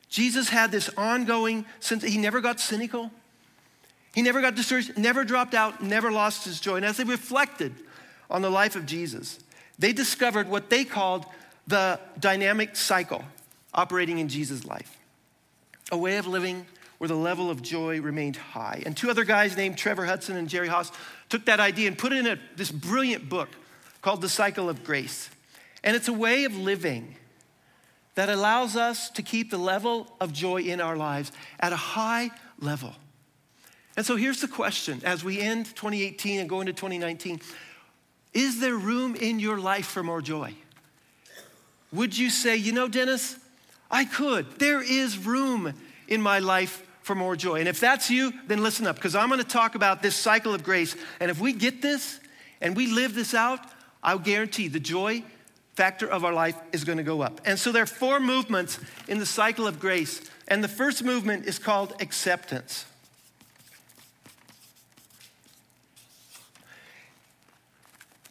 Jesus 0.09 0.49
had 0.49 0.71
this 0.71 0.89
ongoing 0.97 1.65
sense, 1.79 2.03
he 2.03 2.17
never 2.17 2.41
got 2.41 2.59
cynical. 2.59 3.11
He 4.13 4.21
never 4.21 4.41
got 4.41 4.55
discouraged, 4.55 4.97
never 4.97 5.25
dropped 5.25 5.53
out, 5.53 5.83
never 5.83 6.11
lost 6.11 6.45
his 6.45 6.59
joy. 6.59 6.77
And 6.77 6.85
as 6.85 6.97
they 6.97 7.03
reflected 7.03 7.73
on 8.29 8.41
the 8.41 8.49
life 8.49 8.75
of 8.75 8.85
Jesus, 8.85 9.39
they 9.77 9.91
discovered 9.91 10.47
what 10.47 10.69
they 10.69 10.85
called 10.85 11.25
the 11.67 11.99
dynamic 12.19 12.75
cycle 12.75 13.23
operating 13.75 14.17
in 14.19 14.27
Jesus' 14.27 14.65
life. 14.65 14.97
A 15.91 15.97
way 15.97 16.17
of 16.17 16.25
living 16.25 16.65
where 16.97 17.07
the 17.07 17.15
level 17.15 17.51
of 17.51 17.61
joy 17.61 18.01
remained 18.01 18.37
high. 18.37 18.81
And 18.85 18.95
two 18.95 19.09
other 19.09 19.25
guys 19.25 19.57
named 19.57 19.77
Trevor 19.77 20.05
Hudson 20.05 20.37
and 20.37 20.49
Jerry 20.49 20.69
Haas 20.69 20.91
took 21.29 21.45
that 21.45 21.59
idea 21.59 21.87
and 21.87 21.97
put 21.97 22.13
it 22.13 22.19
in 22.19 22.27
a, 22.27 22.39
this 22.55 22.71
brilliant 22.71 23.29
book 23.29 23.49
called 24.01 24.21
The 24.21 24.29
Cycle 24.29 24.69
of 24.69 24.83
Grace. 24.83 25.29
And 25.83 25.95
it's 25.95 26.07
a 26.07 26.13
way 26.13 26.45
of 26.45 26.55
living 26.55 27.15
that 28.15 28.29
allows 28.29 28.77
us 28.77 29.09
to 29.11 29.21
keep 29.21 29.51
the 29.51 29.57
level 29.57 30.07
of 30.21 30.31
joy 30.31 30.61
in 30.61 30.79
our 30.79 30.95
lives 30.95 31.31
at 31.59 31.73
a 31.73 31.77
high 31.77 32.31
level. 32.59 32.93
And 33.97 34.05
so 34.05 34.15
here's 34.15 34.41
the 34.41 34.47
question 34.47 35.01
as 35.03 35.23
we 35.23 35.39
end 35.39 35.67
2018 35.67 36.39
and 36.39 36.49
go 36.49 36.61
into 36.61 36.73
2019 36.73 37.41
Is 38.33 38.59
there 38.59 38.75
room 38.75 39.15
in 39.15 39.39
your 39.39 39.59
life 39.59 39.85
for 39.85 40.01
more 40.01 40.21
joy? 40.21 40.55
Would 41.91 42.17
you 42.17 42.29
say, 42.29 42.55
you 42.57 42.71
know, 42.71 42.87
Dennis, 42.87 43.37
I 43.89 44.05
could. 44.05 44.59
There 44.59 44.81
is 44.81 45.17
room 45.17 45.73
in 46.07 46.21
my 46.21 46.39
life 46.39 46.85
for 47.01 47.15
more 47.15 47.35
joy. 47.35 47.59
And 47.59 47.67
if 47.67 47.79
that's 47.79 48.09
you, 48.09 48.33
then 48.47 48.63
listen 48.63 48.87
up, 48.87 48.95
because 48.95 49.15
I'm 49.15 49.29
going 49.29 49.39
to 49.39 49.47
talk 49.47 49.75
about 49.75 50.01
this 50.01 50.15
cycle 50.15 50.53
of 50.53 50.63
grace. 50.63 50.95
And 51.19 51.29
if 51.29 51.39
we 51.39 51.53
get 51.53 51.81
this 51.81 52.19
and 52.61 52.75
we 52.75 52.87
live 52.87 53.13
this 53.13 53.33
out, 53.33 53.59
I'll 54.01 54.19
guarantee 54.19 54.67
the 54.67 54.79
joy 54.79 55.23
factor 55.75 56.07
of 56.07 56.23
our 56.23 56.33
life 56.33 56.57
is 56.71 56.83
going 56.83 56.97
to 56.97 57.03
go 57.03 57.21
up. 57.21 57.41
And 57.45 57.59
so 57.59 57.71
there 57.71 57.83
are 57.83 57.87
four 57.87 58.19
movements 58.19 58.79
in 59.07 59.19
the 59.19 59.25
cycle 59.25 59.67
of 59.67 59.79
grace. 59.79 60.21
And 60.47 60.63
the 60.63 60.67
first 60.67 61.03
movement 61.03 61.45
is 61.45 61.59
called 61.59 61.93
acceptance. 61.99 62.85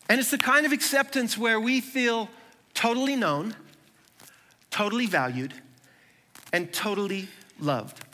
And 0.08 0.20
it's 0.20 0.30
the 0.30 0.38
kind 0.38 0.66
of 0.66 0.72
acceptance 0.72 1.38
where 1.38 1.60
we 1.60 1.80
feel 1.80 2.28
totally 2.72 3.16
known 3.16 3.54
totally 4.74 5.06
valued, 5.06 5.54
and 6.52 6.72
totally 6.72 7.28
loved. 7.60 8.04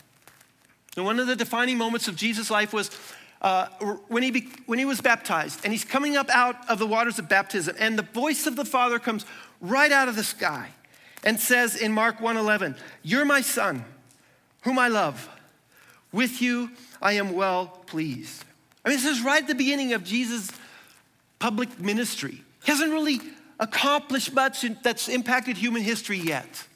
And 0.95 1.07
one 1.07 1.19
of 1.19 1.26
the 1.26 1.35
defining 1.35 1.79
moments 1.79 2.07
of 2.07 2.17
Jesus' 2.17 2.50
life 2.50 2.75
was 2.75 2.90
uh, 3.40 3.69
when, 4.09 4.23
he 4.23 4.31
be, 4.31 4.47
when 4.67 4.79
he 4.79 4.85
was 4.85 5.00
baptized, 5.00 5.61
and 5.64 5.73
he's 5.73 5.87
coming 5.87 6.19
up 6.19 6.29
out 6.29 6.69
of 6.69 6.79
the 6.79 6.87
waters 6.87 7.19
of 7.19 7.31
baptism, 7.31 7.75
and 7.79 7.99
the 7.99 8.02
voice 8.02 8.47
of 8.47 8.57
the 8.57 8.67
Father 8.67 8.99
comes 8.99 9.25
right 9.62 9.90
out 9.90 10.07
of 10.07 10.17
the 10.17 10.23
sky 10.23 10.69
and 11.25 11.40
says 11.40 11.76
in 11.76 11.95
Mark 11.95 12.21
1:11, 12.21 12.76
"You're 13.02 13.25
my 13.25 13.40
son, 13.40 13.83
whom 14.61 14.79
I 14.79 14.88
love. 14.88 15.31
With 16.12 16.43
you 16.43 16.73
I 17.00 17.12
am 17.12 17.33
well 17.33 17.69
pleased." 17.87 18.45
I 18.85 18.90
mean, 18.90 18.99
this 18.99 19.07
is 19.07 19.23
right 19.23 19.40
at 19.40 19.49
the 19.49 19.55
beginning 19.55 19.95
of 19.95 20.05
Jesus' 20.05 20.50
public 21.38 21.81
ministry. 21.81 22.45
He 22.64 22.71
hasn't 22.71 22.93
really 22.93 23.23
accomplished 23.61 24.33
much 24.33 24.64
that's 24.83 25.09
impacted 25.09 25.57
human 25.57 25.83
history 25.83 26.19
yet. 26.19 26.67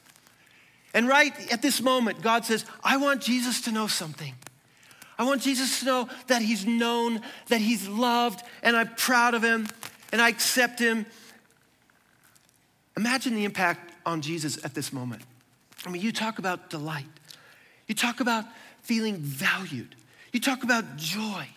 And 0.93 1.09
right 1.09 1.33
at 1.51 1.61
this 1.61 1.81
moment, 1.81 2.21
God 2.21 2.45
says, 2.45 2.63
I 2.81 2.95
want 2.95 3.21
Jesus 3.21 3.59
to 3.61 3.71
know 3.71 3.87
something. 3.87 4.33
I 5.17 5.23
want 5.23 5.41
Jesus 5.41 5.79
to 5.79 5.85
know 5.85 6.09
that 6.27 6.41
he's 6.41 6.65
known, 6.65 7.21
that 7.47 7.59
he's 7.59 7.87
loved, 7.87 8.43
and 8.63 8.77
I'm 8.77 8.93
proud 8.95 9.33
of 9.33 9.43
him, 9.43 9.67
and 10.11 10.21
I 10.21 10.29
accept 10.29 10.79
him. 10.79 11.05
Imagine 12.95 13.35
the 13.35 13.43
impact 13.43 13.93
on 14.05 14.21
Jesus 14.21 14.63
at 14.63 14.73
this 14.73 14.93
moment. 14.93 15.23
I 15.85 15.89
mean, 15.89 16.01
you 16.01 16.11
talk 16.11 16.39
about 16.39 16.69
delight, 16.69 17.05
you 17.87 17.95
talk 17.95 18.19
about 18.19 18.45
feeling 18.81 19.17
valued, 19.17 19.95
you 20.31 20.39
talk 20.39 20.63
about 20.63 20.95
joy. 20.97 21.47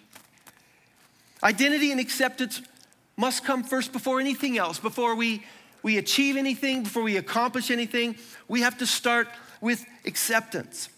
Identity 1.42 1.92
and 1.92 2.00
acceptance 2.00 2.60
must 3.18 3.44
come 3.44 3.64
first 3.64 3.92
before 3.92 4.20
anything 4.20 4.56
else, 4.56 4.78
before 4.78 5.14
we, 5.16 5.44
we 5.82 5.98
achieve 5.98 6.36
anything, 6.36 6.84
before 6.84 7.02
we 7.02 7.16
accomplish 7.16 7.70
anything. 7.70 8.16
We 8.46 8.62
have 8.62 8.78
to 8.78 8.86
start 8.86 9.28
with 9.60 9.84
acceptance. 10.06 10.88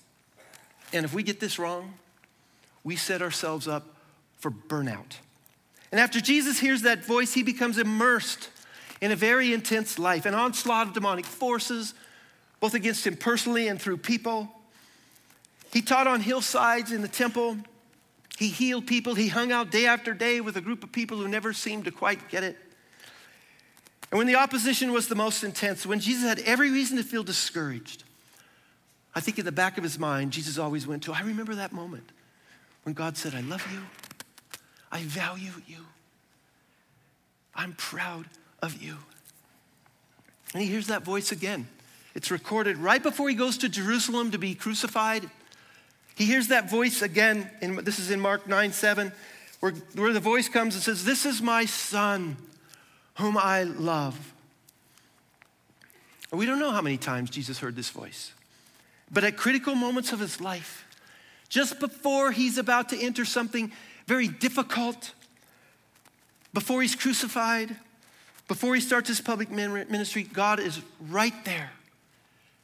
And 0.92 1.04
if 1.04 1.14
we 1.14 1.22
get 1.22 1.40
this 1.40 1.58
wrong, 1.58 1.94
we 2.84 2.94
set 2.94 3.22
ourselves 3.22 3.66
up 3.66 3.86
for 4.38 4.50
burnout. 4.50 5.16
And 5.90 5.98
after 5.98 6.20
Jesus 6.20 6.60
hears 6.60 6.82
that 6.82 7.04
voice, 7.04 7.32
he 7.32 7.42
becomes 7.42 7.78
immersed 7.78 8.50
in 9.00 9.12
a 9.12 9.16
very 9.16 9.54
intense 9.54 9.98
life, 9.98 10.26
an 10.26 10.34
onslaught 10.34 10.88
of 10.88 10.92
demonic 10.92 11.24
forces, 11.24 11.94
both 12.60 12.74
against 12.74 13.06
him 13.06 13.16
personally 13.16 13.66
and 13.66 13.80
through 13.80 13.96
people. 13.96 14.48
He 15.72 15.80
taught 15.80 16.06
on 16.06 16.20
hillsides 16.20 16.92
in 16.92 17.00
the 17.00 17.08
temple. 17.08 17.56
He 18.40 18.48
healed 18.48 18.86
people. 18.86 19.14
He 19.14 19.28
hung 19.28 19.52
out 19.52 19.70
day 19.70 19.84
after 19.84 20.14
day 20.14 20.40
with 20.40 20.56
a 20.56 20.62
group 20.62 20.82
of 20.82 20.90
people 20.90 21.18
who 21.18 21.28
never 21.28 21.52
seemed 21.52 21.84
to 21.84 21.90
quite 21.90 22.30
get 22.30 22.42
it. 22.42 22.56
And 24.10 24.16
when 24.16 24.26
the 24.26 24.36
opposition 24.36 24.92
was 24.92 25.08
the 25.08 25.14
most 25.14 25.44
intense, 25.44 25.84
when 25.84 26.00
Jesus 26.00 26.24
had 26.24 26.38
every 26.46 26.70
reason 26.70 26.96
to 26.96 27.02
feel 27.02 27.22
discouraged, 27.22 28.02
I 29.14 29.20
think 29.20 29.38
in 29.38 29.44
the 29.44 29.52
back 29.52 29.76
of 29.76 29.84
his 29.84 29.98
mind, 29.98 30.32
Jesus 30.32 30.56
always 30.56 30.86
went 30.86 31.02
to, 31.02 31.12
I 31.12 31.20
remember 31.20 31.54
that 31.56 31.74
moment 31.74 32.12
when 32.84 32.94
God 32.94 33.18
said, 33.18 33.34
I 33.34 33.42
love 33.42 33.62
you, 33.70 33.82
I 34.90 35.02
value 35.02 35.52
you, 35.66 35.84
I'm 37.54 37.74
proud 37.74 38.24
of 38.62 38.82
you. 38.82 38.96
And 40.54 40.62
he 40.62 40.68
hears 40.70 40.86
that 40.86 41.02
voice 41.02 41.30
again. 41.30 41.68
It's 42.14 42.30
recorded 42.30 42.78
right 42.78 43.02
before 43.02 43.28
he 43.28 43.34
goes 43.34 43.58
to 43.58 43.68
Jerusalem 43.68 44.30
to 44.30 44.38
be 44.38 44.54
crucified 44.54 45.28
he 46.20 46.26
hears 46.26 46.48
that 46.48 46.68
voice 46.68 47.00
again, 47.00 47.50
and 47.62 47.78
this 47.78 47.98
is 47.98 48.10
in 48.10 48.20
Mark 48.20 48.46
9 48.46 48.72
7, 48.74 49.10
where, 49.60 49.72
where 49.94 50.12
the 50.12 50.20
voice 50.20 50.50
comes 50.50 50.74
and 50.74 50.84
says, 50.84 51.02
This 51.02 51.24
is 51.24 51.40
my 51.40 51.64
son 51.64 52.36
whom 53.14 53.38
I 53.38 53.62
love. 53.62 54.34
We 56.30 56.44
don't 56.44 56.58
know 56.58 56.72
how 56.72 56.82
many 56.82 56.98
times 56.98 57.30
Jesus 57.30 57.58
heard 57.58 57.74
this 57.74 57.88
voice, 57.88 58.34
but 59.10 59.24
at 59.24 59.38
critical 59.38 59.74
moments 59.74 60.12
of 60.12 60.20
his 60.20 60.42
life, 60.42 60.84
just 61.48 61.80
before 61.80 62.32
he's 62.32 62.58
about 62.58 62.90
to 62.90 63.00
enter 63.00 63.24
something 63.24 63.72
very 64.06 64.28
difficult, 64.28 65.14
before 66.52 66.82
he's 66.82 66.94
crucified, 66.94 67.74
before 68.46 68.74
he 68.74 68.82
starts 68.82 69.08
his 69.08 69.22
public 69.22 69.50
ministry, 69.50 70.24
God 70.24 70.60
is 70.60 70.82
right 71.08 71.46
there 71.46 71.70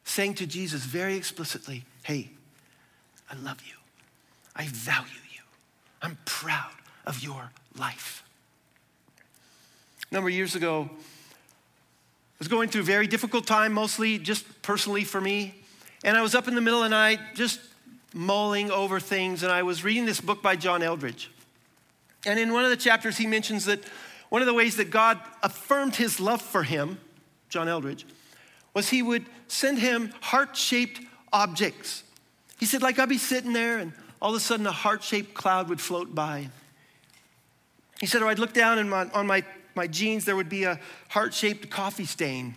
saying 0.05 0.35
to 0.35 0.47
Jesus 0.47 0.83
very 0.85 1.17
explicitly, 1.17 1.87
Hey, 2.03 2.33
I 3.31 3.35
love 3.37 3.63
you. 3.67 3.75
I 4.55 4.67
value 4.67 5.11
you. 5.33 5.43
I'm 6.03 6.19
proud 6.25 6.73
of 7.07 7.23
your 7.23 7.51
life. 7.77 8.23
A 10.11 10.15
number 10.15 10.29
of 10.29 10.35
years 10.35 10.55
ago, 10.55 10.89
I 10.91 12.39
was 12.39 12.49
going 12.49 12.69
through 12.69 12.83
a 12.83 12.85
very 12.85 13.07
difficult 13.07 13.47
time, 13.47 13.73
mostly 13.73 14.19
just 14.19 14.63
personally 14.63 15.05
for 15.05 15.21
me. 15.21 15.55
And 16.05 16.17
I 16.17 16.23
was 16.23 16.35
up 16.35 16.49
in 16.49 16.55
the 16.55 16.61
middle 16.61 16.83
of 16.83 16.91
the 16.91 16.97
night 16.97 17.19
just 17.35 17.61
mulling 18.15 18.71
over 18.71 19.01
things, 19.01 19.43
and 19.43 19.53
I 19.53 19.63
was 19.63 19.85
reading 19.85 20.07
this 20.07 20.21
book 20.21 20.43
by 20.43 20.57
John 20.57 20.83
Eldredge. 20.83 21.31
And 22.25 22.39
in 22.39 22.53
one 22.53 22.65
of 22.65 22.71
the 22.71 22.77
chapters, 22.77 23.17
he 23.17 23.27
mentions 23.27 23.65
that 23.67 23.81
one 24.29 24.43
of 24.43 24.47
the 24.47 24.55
ways 24.55 24.77
that 24.77 24.91
God 24.91 25.21
affirmed 25.43 25.97
his 25.97 26.19
love 26.21 26.43
for 26.43 26.63
him, 26.63 26.99
John 27.49 27.69
Eldredge, 27.69 28.05
was 28.75 28.91
he 28.91 29.03
would 29.03 29.27
send 29.49 29.79
him 29.79 30.13
heart 30.21 30.57
shaped 30.57 31.01
objects 31.33 32.03
he 32.59 32.67
said, 32.67 32.83
like 32.83 32.99
I'd 32.99 33.09
be 33.09 33.19
sitting 33.19 33.53
there 33.53 33.79
and 33.79 33.93
all 34.21 34.31
of 34.31 34.37
a 34.37 34.41
sudden 34.41 34.67
a 34.67 34.73
heart 34.73 35.03
shaped 35.03 35.35
cloud 35.35 35.69
would 35.69 35.81
float 35.81 36.15
by. 36.15 36.49
He 38.01 38.07
said, 38.07 38.23
or 38.23 38.29
I'd 38.29 38.39
look 38.39 38.53
down 38.53 38.79
and 38.79 38.91
my, 38.91 39.09
on 39.11 39.27
my, 39.27 39.45
my 39.75 39.87
jeans, 39.87 40.25
there 40.25 40.37
would 40.37 40.49
be 40.49 40.65
a 40.65 40.81
heart 41.09 41.35
shaped 41.35 41.71
coffee 41.71 42.05
stain. 42.05 42.57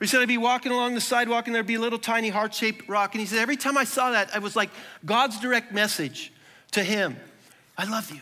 He 0.00 0.06
said, 0.06 0.20
I'd 0.20 0.28
be 0.28 0.38
walking 0.38 0.72
along 0.72 0.94
the 0.94 1.00
sidewalk 1.00 1.46
and 1.46 1.54
there'd 1.54 1.66
be 1.66 1.76
a 1.76 1.80
little 1.80 1.98
tiny 1.98 2.28
heart 2.28 2.52
shaped 2.54 2.88
rock. 2.88 3.14
And 3.14 3.20
he 3.20 3.26
said, 3.26 3.38
every 3.38 3.56
time 3.56 3.78
I 3.78 3.84
saw 3.84 4.10
that, 4.10 4.34
I 4.34 4.38
was 4.38 4.54
like 4.54 4.70
God's 5.04 5.40
direct 5.40 5.72
message 5.72 6.32
to 6.72 6.82
him 6.82 7.16
I 7.76 7.90
love 7.90 8.10
you. 8.10 8.20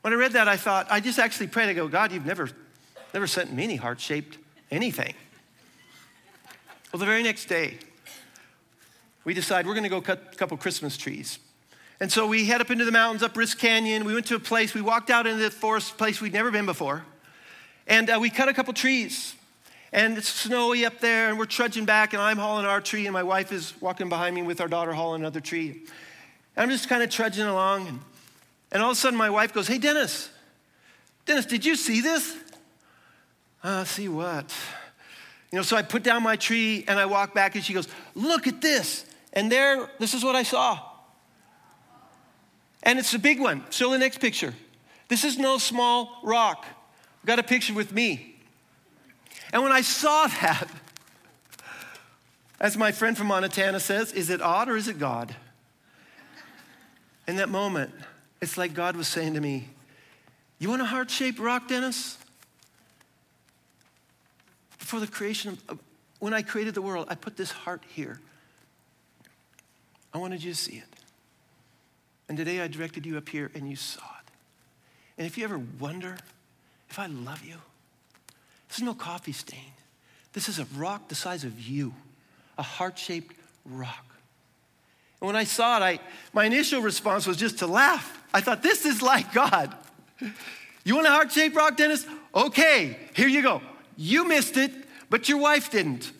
When 0.00 0.12
I 0.12 0.16
read 0.16 0.32
that, 0.32 0.48
I 0.48 0.56
thought, 0.56 0.86
I 0.90 1.00
just 1.00 1.18
actually 1.18 1.48
prayed, 1.48 1.68
I 1.68 1.72
go, 1.72 1.86
God, 1.86 2.10
you've 2.10 2.26
never, 2.26 2.48
never 3.12 3.26
sent 3.26 3.52
me 3.52 3.62
any 3.64 3.76
heart 3.76 4.00
shaped 4.00 4.38
anything. 4.70 5.14
Well, 6.92 6.98
the 6.98 7.06
very 7.06 7.22
next 7.22 7.44
day, 7.44 7.78
we 9.24 9.34
decide 9.34 9.66
we're 9.66 9.74
going 9.74 9.84
to 9.84 9.90
go 9.90 10.00
cut 10.00 10.30
a 10.32 10.36
couple 10.36 10.56
Christmas 10.56 10.96
trees. 10.96 11.38
And 12.00 12.10
so 12.10 12.26
we 12.26 12.46
head 12.46 12.62
up 12.62 12.70
into 12.70 12.86
the 12.86 12.92
mountains, 12.92 13.22
up 13.22 13.36
Rist 13.36 13.58
Canyon. 13.58 14.04
We 14.04 14.14
went 14.14 14.26
to 14.26 14.34
a 14.34 14.40
place, 14.40 14.72
we 14.72 14.80
walked 14.80 15.10
out 15.10 15.26
into 15.26 15.42
the 15.42 15.50
forest 15.50 15.98
place 15.98 16.20
we'd 16.20 16.32
never 16.32 16.50
been 16.50 16.64
before. 16.66 17.04
And 17.86 18.08
uh, 18.08 18.18
we 18.20 18.30
cut 18.30 18.48
a 18.48 18.54
couple 18.54 18.72
trees. 18.72 19.34
And 19.92 20.16
it's 20.16 20.28
snowy 20.28 20.86
up 20.86 21.00
there, 21.00 21.28
and 21.28 21.38
we're 21.38 21.46
trudging 21.46 21.84
back, 21.84 22.12
and 22.12 22.22
I'm 22.22 22.38
hauling 22.38 22.64
our 22.64 22.80
tree, 22.80 23.06
and 23.06 23.12
my 23.12 23.24
wife 23.24 23.52
is 23.52 23.74
walking 23.80 24.08
behind 24.08 24.36
me 24.36 24.42
with 24.42 24.60
our 24.60 24.68
daughter 24.68 24.92
hauling 24.92 25.20
another 25.22 25.40
tree. 25.40 25.82
And 26.54 26.62
I'm 26.62 26.70
just 26.70 26.88
kind 26.88 27.02
of 27.02 27.10
trudging 27.10 27.44
along, 27.44 27.88
and, 27.88 28.00
and 28.70 28.82
all 28.82 28.90
of 28.90 28.96
a 28.96 29.00
sudden 29.00 29.18
my 29.18 29.30
wife 29.30 29.52
goes, 29.52 29.66
Hey, 29.66 29.78
Dennis, 29.78 30.30
Dennis, 31.26 31.44
did 31.44 31.64
you 31.64 31.74
see 31.74 32.00
this? 32.00 32.36
Uh, 33.64 33.84
see 33.84 34.08
what? 34.08 34.54
You 35.50 35.56
know, 35.56 35.62
so 35.62 35.76
I 35.76 35.82
put 35.82 36.04
down 36.04 36.22
my 36.22 36.36
tree 36.36 36.84
and 36.86 36.98
I 36.98 37.06
walk 37.06 37.34
back, 37.34 37.56
and 37.56 37.64
she 37.64 37.74
goes, 37.74 37.88
Look 38.14 38.46
at 38.46 38.60
this. 38.60 39.04
And 39.32 39.50
there, 39.50 39.88
this 39.98 40.14
is 40.14 40.24
what 40.24 40.34
I 40.34 40.42
saw. 40.42 40.80
And 42.82 42.98
it's 42.98 43.14
a 43.14 43.18
big 43.18 43.40
one. 43.40 43.64
Show 43.70 43.90
the 43.90 43.98
next 43.98 44.18
picture. 44.18 44.54
This 45.08 45.24
is 45.24 45.38
no 45.38 45.58
small 45.58 46.18
rock. 46.22 46.64
I 47.22 47.26
got 47.26 47.38
a 47.38 47.42
picture 47.42 47.74
with 47.74 47.92
me. 47.92 48.36
And 49.52 49.62
when 49.62 49.72
I 49.72 49.82
saw 49.82 50.26
that, 50.40 50.68
as 52.60 52.76
my 52.76 52.92
friend 52.92 53.16
from 53.16 53.28
Montana 53.28 53.80
says, 53.80 54.12
is 54.12 54.30
it 54.30 54.42
odd 54.42 54.68
or 54.68 54.76
is 54.76 54.88
it 54.88 54.98
God? 54.98 55.34
In 57.26 57.36
that 57.36 57.48
moment, 57.48 57.92
it's 58.40 58.58
like 58.58 58.74
God 58.74 58.96
was 58.96 59.06
saying 59.06 59.34
to 59.34 59.40
me, 59.40 59.68
You 60.58 60.68
want 60.70 60.82
a 60.82 60.86
heart 60.86 61.10
shaped 61.10 61.38
rock, 61.38 61.68
Dennis? 61.68 62.18
Before 64.78 65.00
the 65.00 65.06
creation 65.06 65.58
of, 65.68 65.78
when 66.18 66.34
I 66.34 66.42
created 66.42 66.74
the 66.74 66.82
world, 66.82 67.06
I 67.08 67.14
put 67.14 67.36
this 67.36 67.50
heart 67.50 67.82
here. 67.88 68.20
I 70.12 70.18
wanted 70.18 70.42
you 70.42 70.52
to 70.52 70.56
see 70.56 70.76
it. 70.76 70.84
And 72.28 72.36
today 72.36 72.60
I 72.60 72.68
directed 72.68 73.06
you 73.06 73.16
up 73.16 73.28
here 73.28 73.50
and 73.54 73.68
you 73.68 73.76
saw 73.76 74.02
it. 74.02 74.32
And 75.18 75.26
if 75.26 75.36
you 75.36 75.44
ever 75.44 75.60
wonder 75.78 76.16
if 76.88 76.98
I 76.98 77.06
love 77.06 77.44
you, 77.44 77.56
this 78.68 78.78
is 78.78 78.84
no 78.84 78.94
coffee 78.94 79.32
stain. 79.32 79.72
This 80.32 80.48
is 80.48 80.58
a 80.58 80.64
rock 80.76 81.08
the 81.08 81.14
size 81.14 81.44
of 81.44 81.60
you, 81.60 81.92
a 82.56 82.62
heart 82.62 82.98
shaped 82.98 83.34
rock. 83.64 84.06
And 85.20 85.26
when 85.26 85.36
I 85.36 85.44
saw 85.44 85.76
it, 85.78 85.82
I, 85.82 86.00
my 86.32 86.44
initial 86.44 86.80
response 86.80 87.26
was 87.26 87.36
just 87.36 87.58
to 87.58 87.66
laugh. 87.66 88.18
I 88.32 88.40
thought, 88.40 88.62
this 88.62 88.86
is 88.86 89.02
like 89.02 89.32
God. 89.34 89.74
You 90.84 90.94
want 90.94 91.06
a 91.06 91.10
heart 91.10 91.32
shaped 91.32 91.56
rock, 91.56 91.76
Dennis? 91.76 92.06
Okay, 92.34 92.96
here 93.14 93.28
you 93.28 93.42
go. 93.42 93.60
You 93.96 94.26
missed 94.26 94.56
it, 94.56 94.72
but 95.10 95.28
your 95.28 95.38
wife 95.38 95.70
didn't. 95.70 96.12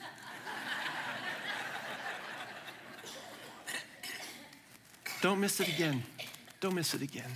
Don't 5.21 5.41
miss 5.41 5.61
it 5.61 5.69
again. 5.69 6.03
Don't 6.61 6.75
miss 6.75 6.95
it 6.95 7.03
again. 7.03 7.31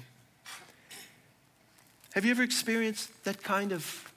Have 2.14 2.24
you 2.24 2.30
ever 2.30 2.42
experienced 2.42 3.24
that 3.24 3.42
kind 3.42 3.72
of 3.72 4.10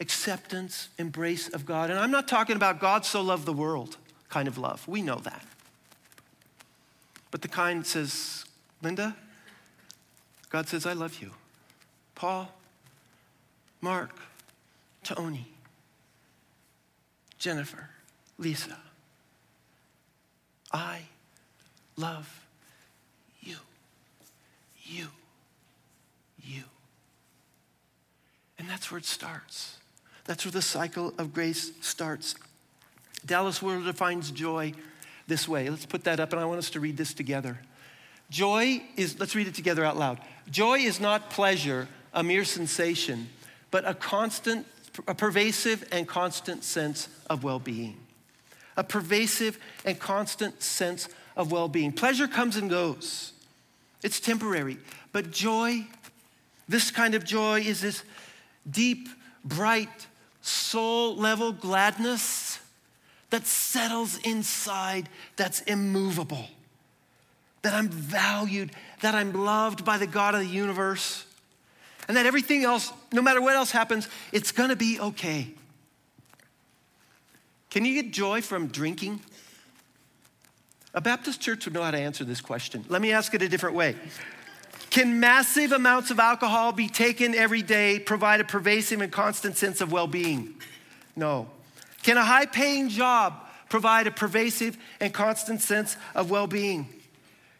acceptance, 0.00 0.88
embrace 0.98 1.48
of 1.48 1.66
God? 1.66 1.90
And 1.90 1.98
I'm 1.98 2.10
not 2.10 2.26
talking 2.26 2.56
about 2.56 2.80
God 2.80 3.04
so 3.04 3.20
loved 3.20 3.44
the 3.44 3.52
world 3.52 3.96
kind 4.28 4.48
of 4.48 4.58
love. 4.58 4.86
We 4.88 5.02
know 5.02 5.16
that. 5.16 5.44
But 7.30 7.42
the 7.42 7.48
kind 7.48 7.86
says, 7.86 8.44
Linda, 8.82 9.14
God 10.48 10.68
says, 10.68 10.86
I 10.86 10.94
love 10.94 11.20
you. 11.20 11.32
Paul, 12.14 12.52
Mark, 13.80 14.18
Tony, 15.04 15.46
Jennifer, 17.38 17.90
Lisa, 18.38 18.76
I 20.72 21.02
love 21.96 22.47
you. 24.88 25.08
You. 26.42 26.62
And 28.58 28.68
that's 28.68 28.90
where 28.90 28.98
it 28.98 29.04
starts. 29.04 29.76
That's 30.24 30.44
where 30.44 30.52
the 30.52 30.62
cycle 30.62 31.14
of 31.18 31.32
grace 31.32 31.72
starts. 31.80 32.34
Dallas 33.24 33.62
Willard 33.62 33.84
defines 33.84 34.30
joy 34.30 34.72
this 35.26 35.48
way. 35.48 35.68
Let's 35.68 35.86
put 35.86 36.04
that 36.04 36.20
up, 36.20 36.32
and 36.32 36.40
I 36.40 36.44
want 36.44 36.58
us 36.58 36.70
to 36.70 36.80
read 36.80 36.96
this 36.96 37.14
together. 37.14 37.58
Joy 38.30 38.82
is, 38.96 39.18
let's 39.18 39.34
read 39.34 39.46
it 39.46 39.54
together 39.54 39.84
out 39.84 39.96
loud. 39.96 40.20
Joy 40.50 40.78
is 40.78 41.00
not 41.00 41.30
pleasure, 41.30 41.88
a 42.12 42.22
mere 42.22 42.44
sensation, 42.44 43.28
but 43.70 43.88
a 43.88 43.94
constant, 43.94 44.66
a 45.06 45.14
pervasive 45.14 45.86
and 45.92 46.06
constant 46.06 46.64
sense 46.64 47.08
of 47.30 47.44
well 47.44 47.58
being. 47.58 47.96
A 48.76 48.84
pervasive 48.84 49.58
and 49.84 49.98
constant 49.98 50.62
sense 50.62 51.08
of 51.36 51.50
well 51.50 51.68
being. 51.68 51.92
Pleasure 51.92 52.28
comes 52.28 52.56
and 52.56 52.68
goes. 52.68 53.32
It's 54.02 54.20
temporary. 54.20 54.78
But 55.12 55.30
joy, 55.30 55.86
this 56.68 56.90
kind 56.90 57.14
of 57.14 57.24
joy, 57.24 57.60
is 57.60 57.80
this 57.80 58.02
deep, 58.70 59.08
bright, 59.44 60.06
soul 60.40 61.16
level 61.16 61.52
gladness 61.52 62.58
that 63.30 63.46
settles 63.46 64.18
inside, 64.18 65.08
that's 65.36 65.60
immovable, 65.62 66.46
that 67.62 67.74
I'm 67.74 67.88
valued, 67.88 68.70
that 69.02 69.14
I'm 69.14 69.32
loved 69.32 69.84
by 69.84 69.98
the 69.98 70.06
God 70.06 70.34
of 70.34 70.40
the 70.40 70.46
universe, 70.46 71.24
and 72.06 72.16
that 72.16 72.24
everything 72.24 72.64
else, 72.64 72.92
no 73.12 73.20
matter 73.20 73.42
what 73.42 73.54
else 73.54 73.70
happens, 73.70 74.08
it's 74.32 74.50
gonna 74.50 74.76
be 74.76 74.98
okay. 74.98 75.52
Can 77.70 77.84
you 77.84 78.02
get 78.02 78.12
joy 78.12 78.40
from 78.40 78.68
drinking? 78.68 79.20
A 80.94 81.00
Baptist 81.00 81.40
church 81.40 81.64
would 81.66 81.74
know 81.74 81.82
how 81.82 81.90
to 81.90 81.98
answer 81.98 82.24
this 82.24 82.40
question. 82.40 82.84
Let 82.88 83.02
me 83.02 83.12
ask 83.12 83.34
it 83.34 83.42
a 83.42 83.48
different 83.48 83.76
way. 83.76 83.94
Can 84.90 85.20
massive 85.20 85.72
amounts 85.72 86.10
of 86.10 86.18
alcohol 86.18 86.72
be 86.72 86.88
taken 86.88 87.34
every 87.34 87.62
day 87.62 87.98
provide 87.98 88.40
a 88.40 88.44
pervasive 88.44 89.02
and 89.02 89.12
constant 89.12 89.56
sense 89.56 89.80
of 89.80 89.92
well 89.92 90.06
being? 90.06 90.54
No. 91.14 91.50
Can 92.02 92.16
a 92.16 92.24
high 92.24 92.46
paying 92.46 92.88
job 92.88 93.34
provide 93.68 94.06
a 94.06 94.10
pervasive 94.10 94.78
and 94.98 95.12
constant 95.12 95.60
sense 95.60 95.96
of 96.14 96.30
well 96.30 96.46
being? 96.46 96.88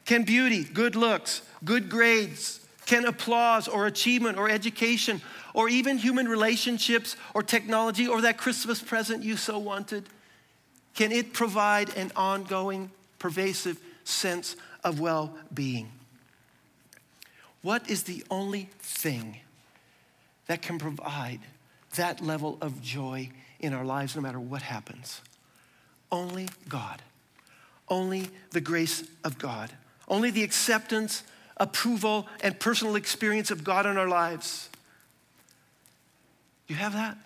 Can 0.07 0.23
beauty, 0.23 0.65
good 0.65 0.97
looks, 0.97 1.43
good 1.65 1.91
grades, 1.91 2.61
can 2.87 3.05
applause 3.05 3.69
or 3.69 3.87
achievement 3.87 4.39
or 4.39 4.49
education 4.49 5.21
or 5.53 5.69
even 5.69 5.99
human 5.99 6.27
relationships 6.27 7.15
or 7.35 7.43
technology 7.43 8.09
or 8.09 8.23
that 8.23 8.39
Christmas 8.39 8.81
present 8.81 9.23
you 9.23 9.37
so 9.37 9.59
wanted, 9.59 10.05
can 10.95 11.13
it 11.13 11.35
provide 11.35 11.95
an 11.95 12.11
ongoing 12.17 12.91
pervasive 13.19 13.81
sense 14.05 14.57
of 14.85 15.01
well 15.01 15.37
being. 15.53 15.91
What 17.63 17.91
is 17.91 18.05
the 18.05 18.25
only 18.31 18.71
thing 18.81 19.39
that 20.47 20.63
can 20.63 20.79
provide 20.79 21.41
that 21.97 22.21
level 22.21 22.59
of 22.61 22.81
joy 22.81 23.31
in 23.61 23.75
our 23.75 23.85
lives 23.85 24.15
no 24.15 24.23
matter 24.23 24.41
what 24.41 24.63
happens? 24.63 25.21
Only 26.11 26.49
God. 26.69 27.03
Only 27.89 28.29
the 28.51 28.61
grace 28.61 29.05
of 29.25 29.39
God. 29.39 29.71
Only 30.07 30.31
the 30.31 30.43
acceptance, 30.43 31.23
approval, 31.57 32.27
and 32.41 32.59
personal 32.59 32.97
experience 32.97 33.51
of 33.51 33.65
God 33.65 33.87
in 33.87 33.97
our 33.97 34.09
lives. 34.09 34.69
You 36.67 36.77
have 36.77 36.93
that? 36.93 37.17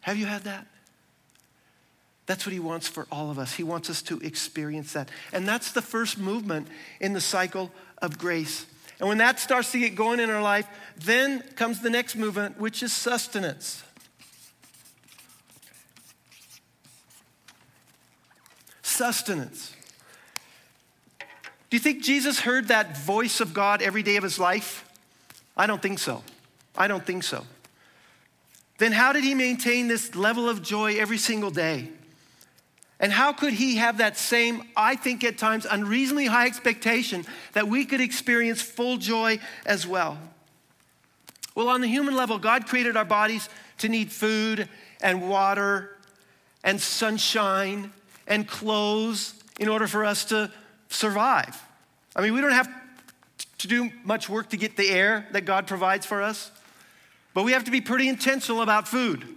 Have 0.00 0.16
you 0.16 0.26
had 0.26 0.44
that? 0.44 0.66
That's 2.26 2.46
what 2.46 2.52
he 2.52 2.60
wants 2.60 2.88
for 2.88 3.06
all 3.12 3.30
of 3.30 3.38
us. 3.38 3.54
He 3.54 3.62
wants 3.62 3.90
us 3.90 4.00
to 4.02 4.18
experience 4.20 4.94
that. 4.94 5.10
And 5.32 5.46
that's 5.46 5.72
the 5.72 5.82
first 5.82 6.18
movement 6.18 6.68
in 7.00 7.12
the 7.12 7.20
cycle 7.20 7.70
of 7.98 8.18
grace. 8.18 8.66
And 8.98 9.08
when 9.08 9.18
that 9.18 9.40
starts 9.40 9.72
to 9.72 9.78
get 9.78 9.94
going 9.94 10.20
in 10.20 10.30
our 10.30 10.42
life, 10.42 10.66
then 10.96 11.42
comes 11.56 11.80
the 11.80 11.90
next 11.90 12.16
movement, 12.16 12.58
which 12.58 12.82
is 12.82 12.92
sustenance. 12.92 13.82
Sustenance. 18.82 19.74
Do 21.68 21.76
you 21.76 21.80
think 21.80 22.02
Jesus 22.02 22.40
heard 22.40 22.68
that 22.68 22.96
voice 22.96 23.40
of 23.40 23.52
God 23.52 23.82
every 23.82 24.02
day 24.04 24.16
of 24.16 24.22
his 24.22 24.38
life? 24.38 24.88
I 25.56 25.66
don't 25.66 25.82
think 25.82 25.98
so. 25.98 26.22
I 26.76 26.86
don't 26.88 27.04
think 27.04 27.24
so. 27.24 27.44
Then 28.78 28.92
how 28.92 29.12
did 29.12 29.24
he 29.24 29.34
maintain 29.34 29.88
this 29.88 30.14
level 30.14 30.48
of 30.48 30.62
joy 30.62 30.94
every 30.94 31.18
single 31.18 31.50
day? 31.50 31.90
And 33.00 33.12
how 33.12 33.32
could 33.32 33.52
he 33.52 33.76
have 33.76 33.98
that 33.98 34.16
same, 34.16 34.62
I 34.76 34.94
think 34.96 35.24
at 35.24 35.36
times, 35.36 35.66
unreasonably 35.68 36.26
high 36.26 36.46
expectation 36.46 37.26
that 37.52 37.68
we 37.68 37.84
could 37.84 38.00
experience 38.00 38.62
full 38.62 38.96
joy 38.96 39.40
as 39.66 39.86
well? 39.86 40.18
Well, 41.54 41.68
on 41.68 41.80
the 41.80 41.88
human 41.88 42.16
level, 42.16 42.38
God 42.38 42.66
created 42.66 42.96
our 42.96 43.04
bodies 43.04 43.48
to 43.78 43.88
need 43.88 44.10
food 44.10 44.68
and 45.00 45.28
water 45.28 45.96
and 46.62 46.80
sunshine 46.80 47.92
and 48.26 48.48
clothes 48.48 49.34
in 49.58 49.68
order 49.68 49.86
for 49.86 50.04
us 50.04 50.24
to 50.26 50.50
survive. 50.88 51.60
I 52.16 52.22
mean, 52.22 52.32
we 52.32 52.40
don't 52.40 52.52
have 52.52 52.68
to 53.58 53.68
do 53.68 53.90
much 54.04 54.28
work 54.28 54.50
to 54.50 54.56
get 54.56 54.76
the 54.76 54.88
air 54.88 55.26
that 55.32 55.44
God 55.44 55.66
provides 55.66 56.06
for 56.06 56.22
us, 56.22 56.50
but 57.34 57.44
we 57.44 57.52
have 57.52 57.64
to 57.64 57.70
be 57.70 57.80
pretty 57.80 58.08
intentional 58.08 58.62
about 58.62 58.86
food. 58.88 59.33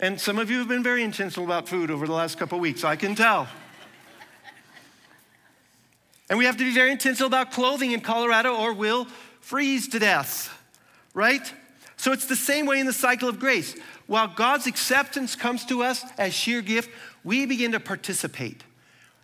And 0.00 0.20
some 0.20 0.38
of 0.38 0.48
you 0.48 0.58
have 0.58 0.68
been 0.68 0.84
very 0.84 1.02
intentional 1.02 1.44
about 1.44 1.68
food 1.68 1.90
over 1.90 2.06
the 2.06 2.12
last 2.12 2.38
couple 2.38 2.60
weeks, 2.60 2.84
I 2.84 2.94
can 2.94 3.16
tell. 3.16 3.48
and 6.30 6.38
we 6.38 6.44
have 6.44 6.56
to 6.56 6.64
be 6.64 6.72
very 6.72 6.92
intentional 6.92 7.26
about 7.26 7.50
clothing 7.50 7.90
in 7.90 8.00
Colorado 8.00 8.54
or 8.54 8.72
we'll 8.72 9.06
freeze 9.40 9.88
to 9.88 9.98
death, 9.98 10.56
right? 11.14 11.52
So 11.96 12.12
it's 12.12 12.26
the 12.26 12.36
same 12.36 12.64
way 12.64 12.78
in 12.78 12.86
the 12.86 12.92
cycle 12.92 13.28
of 13.28 13.40
grace. 13.40 13.74
While 14.06 14.28
God's 14.28 14.68
acceptance 14.68 15.34
comes 15.34 15.64
to 15.66 15.82
us 15.82 16.04
as 16.16 16.32
sheer 16.32 16.62
gift, 16.62 16.90
we 17.24 17.44
begin 17.44 17.72
to 17.72 17.80
participate 17.80 18.62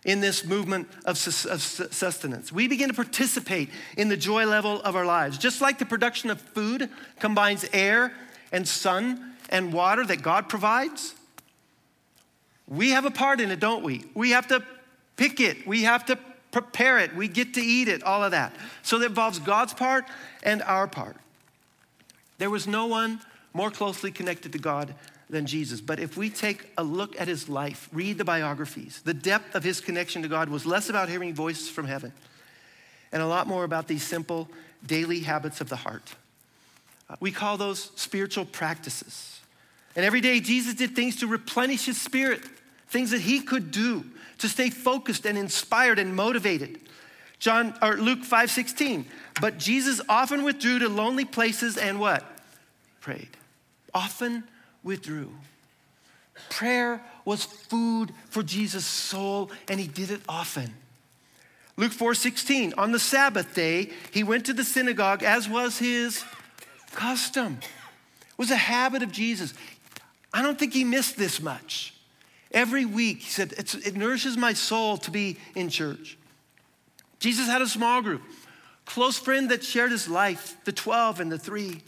in 0.03 0.19
this 0.19 0.43
movement 0.43 0.89
of 1.05 1.17
sustenance. 1.17 2.51
We 2.51 2.67
begin 2.67 2.89
to 2.89 2.93
participate 2.93 3.69
in 3.95 4.09
the 4.09 4.17
joy 4.17 4.45
level 4.45 4.81
of 4.81 4.97
our 4.97 5.05
lives. 5.05 5.37
Just 5.37 5.61
like 5.61 5.79
the 5.79 5.85
production 5.85 6.29
of 6.29 6.41
food 6.41 6.89
combines 7.19 7.65
air 7.71 8.13
and 8.51 8.67
sun 8.67 9.34
and 9.49 9.73
water 9.73 10.05
that 10.05 10.21
God 10.21 10.49
provides, 10.49 11.13
we 12.67 12.91
have 12.91 13.05
a 13.05 13.11
part 13.11 13.39
in 13.39 13.51
it, 13.51 13.59
don't 13.59 13.83
we? 13.83 14.05
We 14.13 14.31
have 14.31 14.47
to 14.47 14.63
pick 15.17 15.39
it, 15.39 15.67
we 15.67 15.83
have 15.83 16.05
to 16.07 16.17
prepare 16.51 16.99
it, 16.99 17.15
we 17.15 17.27
get 17.27 17.53
to 17.55 17.61
eat 17.61 17.87
it, 17.87 18.03
all 18.03 18.23
of 18.23 18.31
that. 18.31 18.55
So 18.81 18.99
that 18.99 19.07
involves 19.07 19.39
God's 19.39 19.73
part 19.73 20.05
and 20.43 20.61
our 20.63 20.87
part. 20.87 21.17
There 22.37 22.49
was 22.49 22.67
no 22.67 22.85
one 22.85 23.19
more 23.53 23.71
closely 23.71 24.11
connected 24.11 24.51
to 24.53 24.59
God 24.59 24.93
than 25.29 25.45
Jesus. 25.45 25.81
But 25.81 25.99
if 25.99 26.17
we 26.17 26.29
take 26.29 26.69
a 26.77 26.83
look 26.83 27.19
at 27.19 27.27
his 27.27 27.49
life, 27.49 27.89
read 27.91 28.17
the 28.17 28.25
biographies, 28.25 29.01
the 29.03 29.13
depth 29.13 29.55
of 29.55 29.63
his 29.63 29.81
connection 29.81 30.21
to 30.21 30.27
God 30.27 30.49
was 30.49 30.65
less 30.65 30.89
about 30.89 31.09
hearing 31.09 31.33
voices 31.33 31.69
from 31.69 31.85
heaven 31.85 32.11
and 33.11 33.21
a 33.21 33.27
lot 33.27 33.47
more 33.47 33.63
about 33.63 33.87
these 33.87 34.03
simple 34.03 34.49
daily 34.85 35.19
habits 35.19 35.61
of 35.61 35.69
the 35.69 35.75
heart. 35.77 36.15
We 37.19 37.31
call 37.31 37.57
those 37.57 37.91
spiritual 37.95 38.45
practices. 38.45 39.39
And 39.95 40.05
every 40.05 40.21
day, 40.21 40.39
Jesus 40.39 40.73
did 40.73 40.95
things 40.95 41.17
to 41.17 41.27
replenish 41.27 41.85
his 41.85 42.01
spirit, 42.01 42.41
things 42.89 43.11
that 43.11 43.21
he 43.21 43.39
could 43.39 43.71
do 43.71 44.03
to 44.39 44.49
stay 44.49 44.69
focused 44.69 45.25
and 45.25 45.37
inspired 45.37 45.99
and 45.99 46.15
motivated. 46.15 46.79
John 47.39 47.77
or 47.81 47.97
Luke 47.97 48.23
5:16. 48.23 49.05
But 49.39 49.57
Jesus 49.57 50.01
often 50.09 50.43
withdrew 50.43 50.79
to 50.79 50.89
lonely 50.89 51.25
places 51.25 51.77
and 51.77 51.99
what? 51.99 52.23
Prayed. 53.01 53.37
Often 53.93 54.43
withdrew. 54.83 55.31
Prayer 56.49 57.01
was 57.23 57.43
food 57.43 58.13
for 58.29 58.43
Jesus' 58.43 58.85
soul, 58.85 59.51
and 59.67 59.79
he 59.79 59.87
did 59.87 60.11
it 60.11 60.21
often. 60.27 60.73
Luke 61.77 61.91
4:16, 61.91 62.73
on 62.77 62.91
the 62.91 62.99
Sabbath 62.99 63.53
day, 63.53 63.91
he 64.11 64.23
went 64.23 64.45
to 64.45 64.53
the 64.53 64.63
synagogue 64.63 65.23
as 65.23 65.49
was 65.49 65.77
his 65.79 66.23
custom. 66.95 67.59
It 67.61 68.37
was 68.37 68.51
a 68.51 68.55
habit 68.55 69.03
of 69.03 69.11
Jesus. 69.11 69.53
I 70.33 70.41
don't 70.41 70.57
think 70.57 70.73
he 70.73 70.83
missed 70.83 71.17
this 71.17 71.41
much. 71.41 71.93
Every 72.51 72.85
week, 72.85 73.19
he 73.19 73.29
said, 73.29 73.53
it 73.53 73.95
nourishes 73.95 74.37
my 74.37 74.53
soul 74.53 74.97
to 74.97 75.11
be 75.11 75.37
in 75.55 75.69
church. 75.69 76.17
Jesus 77.19 77.47
had 77.47 77.61
a 77.61 77.67
small 77.67 78.01
group, 78.01 78.21
close 78.85 79.17
friend 79.17 79.51
that 79.51 79.63
shared 79.63 79.91
his 79.91 80.07
life, 80.07 80.57
the 80.65 80.71
12 80.71 81.19
and 81.19 81.31
the 81.31 81.37
three. 81.37 81.81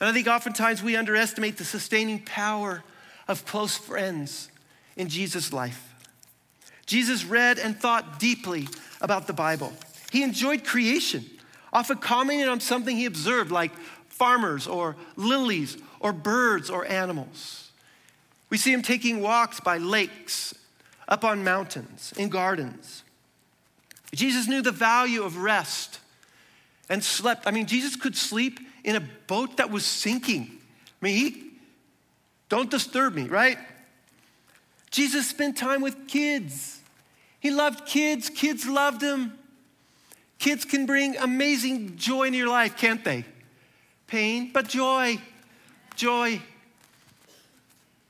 And 0.00 0.08
I 0.08 0.12
think 0.12 0.26
oftentimes 0.26 0.82
we 0.82 0.96
underestimate 0.96 1.56
the 1.56 1.64
sustaining 1.64 2.20
power 2.20 2.82
of 3.26 3.46
close 3.46 3.76
friends 3.76 4.50
in 4.96 5.08
Jesus' 5.08 5.52
life. 5.52 5.94
Jesus 6.86 7.24
read 7.24 7.58
and 7.58 7.78
thought 7.78 8.18
deeply 8.18 8.68
about 9.00 9.26
the 9.26 9.32
Bible. 9.32 9.72
He 10.12 10.22
enjoyed 10.22 10.64
creation, 10.64 11.24
often 11.72 11.98
commenting 11.98 12.48
on 12.48 12.60
something 12.60 12.96
he 12.96 13.06
observed, 13.06 13.50
like 13.50 13.72
farmers 14.14 14.66
or 14.66 14.96
lilies 15.16 15.76
or 16.00 16.12
birds 16.12 16.70
or 16.70 16.86
animals. 16.86 17.70
We 18.48 18.56
see 18.56 18.72
him 18.72 18.82
taking 18.82 19.20
walks 19.20 19.60
by 19.60 19.78
lakes, 19.78 20.54
up 21.08 21.24
on 21.24 21.42
mountains, 21.42 22.14
in 22.16 22.28
gardens. 22.28 23.02
Jesus 24.14 24.46
knew 24.46 24.62
the 24.62 24.72
value 24.72 25.24
of 25.24 25.38
rest 25.38 25.98
and 26.88 27.02
slept. 27.02 27.46
I 27.46 27.50
mean, 27.50 27.66
Jesus 27.66 27.96
could 27.96 28.16
sleep 28.16 28.60
in 28.84 28.94
a 28.94 29.00
boat 29.26 29.56
that 29.56 29.70
was 29.70 29.84
sinking. 29.84 30.48
I 31.02 31.04
mean, 31.04 31.16
he, 31.16 31.50
don't 32.48 32.70
disturb 32.70 33.14
me, 33.14 33.24
right? 33.24 33.58
Jesus 34.90 35.26
spent 35.26 35.56
time 35.56 35.80
with 35.80 36.06
kids. 36.06 36.78
He 37.40 37.50
loved 37.50 37.86
kids, 37.86 38.30
kids 38.30 38.66
loved 38.66 39.02
him. 39.02 39.36
Kids 40.38 40.64
can 40.64 40.86
bring 40.86 41.16
amazing 41.16 41.96
joy 41.96 42.24
in 42.24 42.34
your 42.34 42.48
life, 42.48 42.76
can't 42.76 43.04
they? 43.04 43.24
Pain, 44.06 44.50
but 44.52 44.68
joy, 44.68 45.18
joy. 45.96 46.40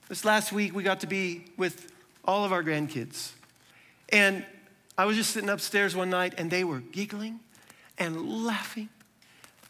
This 0.09 0.25
last 0.25 0.53
week, 0.53 0.75
we 0.75 0.83
got 0.83 1.01
to 1.01 1.07
be 1.07 1.47
with 1.57 1.93
all 2.25 2.45
of 2.45 2.53
our 2.53 2.63
grandkids. 2.63 3.33
And 4.11 4.45
I 4.99 5.07
was 5.07 5.17
just 5.17 5.31
sitting 5.31 5.49
upstairs 5.49 5.97
one 5.97 6.11
night, 6.11 6.35
and 6.39 6.51
they 6.51 6.65
were 6.65 6.81
giggling 6.81 7.41
and 7.99 8.45
laughing 8.45 8.89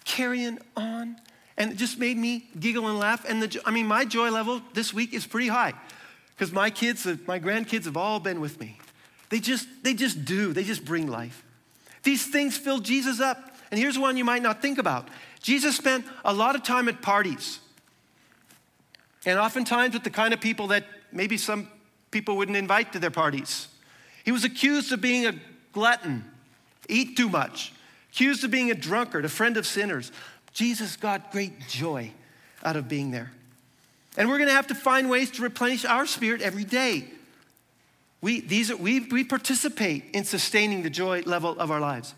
carrying 0.04 0.58
on. 0.76 1.16
And 1.56 1.72
it 1.72 1.76
just 1.76 1.98
made 1.98 2.16
me 2.16 2.48
giggle 2.58 2.88
and 2.88 2.98
laugh. 2.98 3.24
And 3.28 3.42
the, 3.42 3.60
I 3.64 3.70
mean, 3.70 3.86
my 3.86 4.04
joy 4.04 4.30
level 4.30 4.60
this 4.72 4.92
week 4.92 5.12
is 5.14 5.26
pretty 5.26 5.48
high 5.48 5.72
because 6.36 6.52
my 6.52 6.70
kids, 6.70 7.06
my 7.26 7.38
grandkids 7.38 7.84
have 7.84 7.96
all 7.96 8.20
been 8.20 8.40
with 8.40 8.58
me. 8.58 8.78
They 9.30 9.40
just, 9.40 9.66
they 9.82 9.94
just 9.94 10.24
do, 10.24 10.52
they 10.52 10.64
just 10.64 10.84
bring 10.84 11.06
life. 11.06 11.44
These 12.02 12.26
things 12.26 12.56
fill 12.56 12.80
Jesus 12.80 13.20
up. 13.20 13.53
And 13.74 13.80
here's 13.80 13.98
one 13.98 14.16
you 14.16 14.24
might 14.24 14.40
not 14.40 14.62
think 14.62 14.78
about 14.78 15.08
Jesus 15.42 15.76
spent 15.76 16.06
a 16.24 16.32
lot 16.32 16.54
of 16.54 16.62
time 16.62 16.88
at 16.88 17.02
parties. 17.02 17.58
And 19.26 19.36
oftentimes 19.36 19.94
with 19.94 20.04
the 20.04 20.10
kind 20.10 20.32
of 20.32 20.40
people 20.40 20.68
that 20.68 20.84
maybe 21.10 21.36
some 21.36 21.66
people 22.12 22.36
wouldn't 22.36 22.56
invite 22.56 22.92
to 22.92 23.00
their 23.00 23.10
parties. 23.10 23.66
He 24.24 24.30
was 24.30 24.44
accused 24.44 24.92
of 24.92 25.00
being 25.00 25.26
a 25.26 25.34
glutton, 25.72 26.24
eat 26.88 27.16
too 27.16 27.28
much, 27.28 27.72
accused 28.12 28.44
of 28.44 28.52
being 28.52 28.70
a 28.70 28.76
drunkard, 28.76 29.24
a 29.24 29.28
friend 29.28 29.56
of 29.56 29.66
sinners. 29.66 30.12
Jesus 30.52 30.94
got 30.94 31.32
great 31.32 31.66
joy 31.66 32.12
out 32.62 32.76
of 32.76 32.86
being 32.86 33.10
there. 33.10 33.32
And 34.16 34.28
we're 34.28 34.38
going 34.38 34.50
to 34.50 34.54
have 34.54 34.68
to 34.68 34.76
find 34.76 35.10
ways 35.10 35.32
to 35.32 35.42
replenish 35.42 35.84
our 35.84 36.06
spirit 36.06 36.42
every 36.42 36.62
day. 36.62 37.08
We, 38.20 38.40
these 38.40 38.70
are, 38.70 38.76
we, 38.76 39.00
we 39.00 39.24
participate 39.24 40.04
in 40.12 40.22
sustaining 40.22 40.84
the 40.84 40.90
joy 40.90 41.22
level 41.26 41.58
of 41.58 41.72
our 41.72 41.80
lives. 41.80 42.14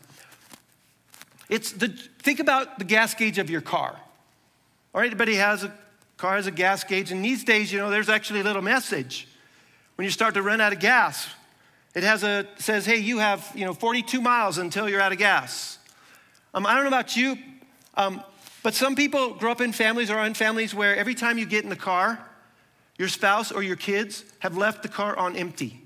It's 1.48 1.72
the, 1.72 1.88
think 2.18 2.40
about 2.40 2.78
the 2.78 2.84
gas 2.84 3.14
gauge 3.14 3.38
of 3.38 3.50
your 3.50 3.60
car. 3.60 3.98
Right, 4.92 5.06
everybody 5.06 5.34
has 5.34 5.62
a 5.62 5.72
car 6.16 6.36
has 6.36 6.46
a 6.46 6.50
gas 6.50 6.82
gauge, 6.82 7.12
and 7.12 7.22
these 7.24 7.44
days, 7.44 7.70
you 7.70 7.78
know, 7.78 7.90
there's 7.90 8.08
actually 8.08 8.40
a 8.40 8.44
little 8.44 8.62
message 8.62 9.28
when 9.96 10.04
you 10.04 10.10
start 10.10 10.34
to 10.34 10.42
run 10.42 10.60
out 10.60 10.72
of 10.72 10.78
gas. 10.78 11.28
It 11.94 12.02
has 12.02 12.24
a 12.24 12.46
says, 12.58 12.86
"Hey, 12.86 12.96
you 12.96 13.18
have 13.18 13.50
you 13.54 13.64
know 13.64 13.74
42 13.74 14.20
miles 14.20 14.58
until 14.58 14.88
you're 14.88 15.00
out 15.00 15.12
of 15.12 15.18
gas." 15.18 15.78
Um, 16.54 16.66
I 16.66 16.74
don't 16.74 16.84
know 16.84 16.88
about 16.88 17.16
you, 17.16 17.36
um, 17.94 18.22
but 18.62 18.74
some 18.74 18.96
people 18.96 19.34
grow 19.34 19.52
up 19.52 19.60
in 19.60 19.72
families 19.72 20.10
or 20.10 20.24
in 20.24 20.34
families 20.34 20.74
where 20.74 20.96
every 20.96 21.14
time 21.14 21.36
you 21.36 21.44
get 21.44 21.64
in 21.64 21.70
the 21.70 21.76
car, 21.76 22.18
your 22.98 23.08
spouse 23.08 23.52
or 23.52 23.62
your 23.62 23.76
kids 23.76 24.24
have 24.38 24.56
left 24.56 24.82
the 24.82 24.88
car 24.88 25.16
on 25.16 25.36
empty. 25.36 25.85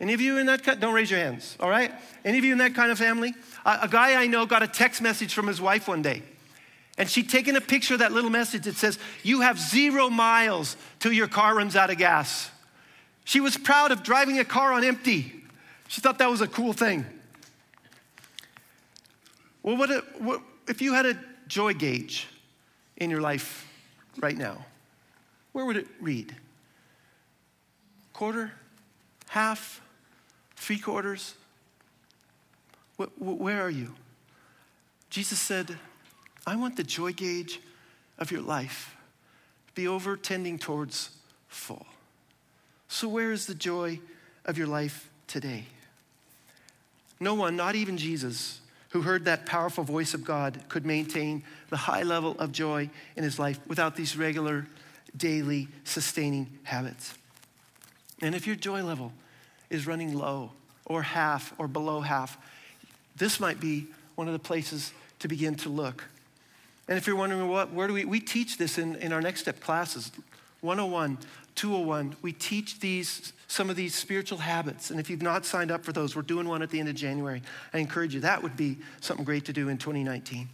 Any 0.00 0.14
of 0.14 0.20
you 0.20 0.38
in 0.38 0.46
that? 0.46 0.62
Cut? 0.62 0.80
Don't 0.80 0.94
raise 0.94 1.10
your 1.10 1.20
hands. 1.20 1.56
All 1.58 1.68
right. 1.68 1.92
Any 2.24 2.38
of 2.38 2.44
you 2.44 2.52
in 2.52 2.58
that 2.58 2.74
kind 2.74 2.92
of 2.92 2.98
family? 2.98 3.34
A, 3.66 3.80
a 3.82 3.88
guy 3.88 4.20
I 4.20 4.26
know 4.26 4.46
got 4.46 4.62
a 4.62 4.68
text 4.68 5.02
message 5.02 5.34
from 5.34 5.46
his 5.46 5.60
wife 5.60 5.88
one 5.88 6.02
day. 6.02 6.22
And 6.96 7.08
she'd 7.08 7.28
taken 7.28 7.56
a 7.56 7.60
picture 7.60 7.94
of 7.94 8.00
that 8.00 8.12
little 8.12 8.30
message 8.30 8.64
that 8.64 8.76
says, 8.76 8.98
You 9.22 9.40
have 9.40 9.58
zero 9.58 10.08
miles 10.08 10.76
till 10.98 11.12
your 11.12 11.28
car 11.28 11.56
runs 11.56 11.76
out 11.76 11.90
of 11.90 11.98
gas. 11.98 12.50
She 13.24 13.40
was 13.40 13.56
proud 13.56 13.92
of 13.92 14.02
driving 14.02 14.38
a 14.38 14.44
car 14.44 14.72
on 14.72 14.84
empty. 14.84 15.32
She 15.88 16.00
thought 16.00 16.18
that 16.18 16.30
was 16.30 16.40
a 16.40 16.48
cool 16.48 16.72
thing. 16.72 17.04
Well, 19.62 19.76
what, 19.76 19.90
what 20.20 20.42
if 20.66 20.80
you 20.80 20.94
had 20.94 21.06
a 21.06 21.18
joy 21.46 21.74
gauge 21.74 22.26
in 22.96 23.10
your 23.10 23.20
life 23.20 23.66
right 24.18 24.36
now? 24.36 24.64
Where 25.52 25.64
would 25.64 25.76
it 25.76 25.86
read? 26.00 26.34
Quarter? 28.12 28.52
Half? 29.28 29.82
Three 30.58 30.78
quarters? 30.78 31.34
Where 32.96 33.62
are 33.62 33.70
you? 33.70 33.94
Jesus 35.08 35.38
said, 35.38 35.78
I 36.46 36.56
want 36.56 36.76
the 36.76 36.82
joy 36.82 37.12
gauge 37.12 37.60
of 38.18 38.30
your 38.30 38.42
life 38.42 38.96
to 39.68 39.72
be 39.74 39.88
over 39.88 40.16
tending 40.16 40.58
towards 40.58 41.10
full. 41.46 41.86
So, 42.88 43.08
where 43.08 43.32
is 43.32 43.46
the 43.46 43.54
joy 43.54 44.00
of 44.44 44.58
your 44.58 44.66
life 44.66 45.08
today? 45.26 45.64
No 47.20 47.34
one, 47.34 47.56
not 47.56 47.74
even 47.74 47.96
Jesus, 47.96 48.60
who 48.90 49.02
heard 49.02 49.24
that 49.26 49.46
powerful 49.46 49.84
voice 49.84 50.12
of 50.12 50.24
God, 50.24 50.60
could 50.68 50.84
maintain 50.84 51.44
the 51.70 51.76
high 51.76 52.02
level 52.02 52.36
of 52.38 52.52
joy 52.52 52.90
in 53.16 53.22
his 53.22 53.38
life 53.38 53.60
without 53.66 53.94
these 53.94 54.16
regular, 54.16 54.66
daily, 55.16 55.68
sustaining 55.84 56.58
habits. 56.64 57.14
And 58.20 58.34
if 58.34 58.46
your 58.46 58.56
joy 58.56 58.82
level 58.82 59.12
is 59.70 59.86
running 59.86 60.16
low 60.16 60.52
or 60.84 61.02
half 61.02 61.52
or 61.58 61.68
below 61.68 62.00
half, 62.00 62.38
this 63.16 63.40
might 63.40 63.60
be 63.60 63.86
one 64.14 64.26
of 64.26 64.32
the 64.32 64.38
places 64.38 64.92
to 65.18 65.28
begin 65.28 65.54
to 65.56 65.68
look. 65.68 66.04
And 66.88 66.96
if 66.96 67.06
you're 67.06 67.16
wondering 67.16 67.48
what, 67.48 67.72
where 67.72 67.86
do 67.86 67.92
we, 67.92 68.04
we 68.04 68.20
teach 68.20 68.56
this 68.56 68.78
in, 68.78 68.96
in 68.96 69.12
our 69.12 69.20
next 69.20 69.40
step 69.40 69.60
classes 69.60 70.10
101, 70.60 71.18
201. 71.54 72.16
We 72.22 72.32
teach 72.32 72.80
these, 72.80 73.32
some 73.46 73.70
of 73.70 73.76
these 73.76 73.94
spiritual 73.94 74.38
habits. 74.38 74.90
And 74.90 74.98
if 74.98 75.10
you've 75.10 75.22
not 75.22 75.44
signed 75.44 75.70
up 75.70 75.84
for 75.84 75.92
those, 75.92 76.16
we're 76.16 76.22
doing 76.22 76.48
one 76.48 76.62
at 76.62 76.70
the 76.70 76.80
end 76.80 76.88
of 76.88 76.94
January. 76.94 77.42
I 77.72 77.78
encourage 77.78 78.14
you, 78.14 78.20
that 78.20 78.42
would 78.42 78.56
be 78.56 78.78
something 79.00 79.24
great 79.24 79.44
to 79.46 79.52
do 79.52 79.68
in 79.68 79.78
2019. 79.78 80.48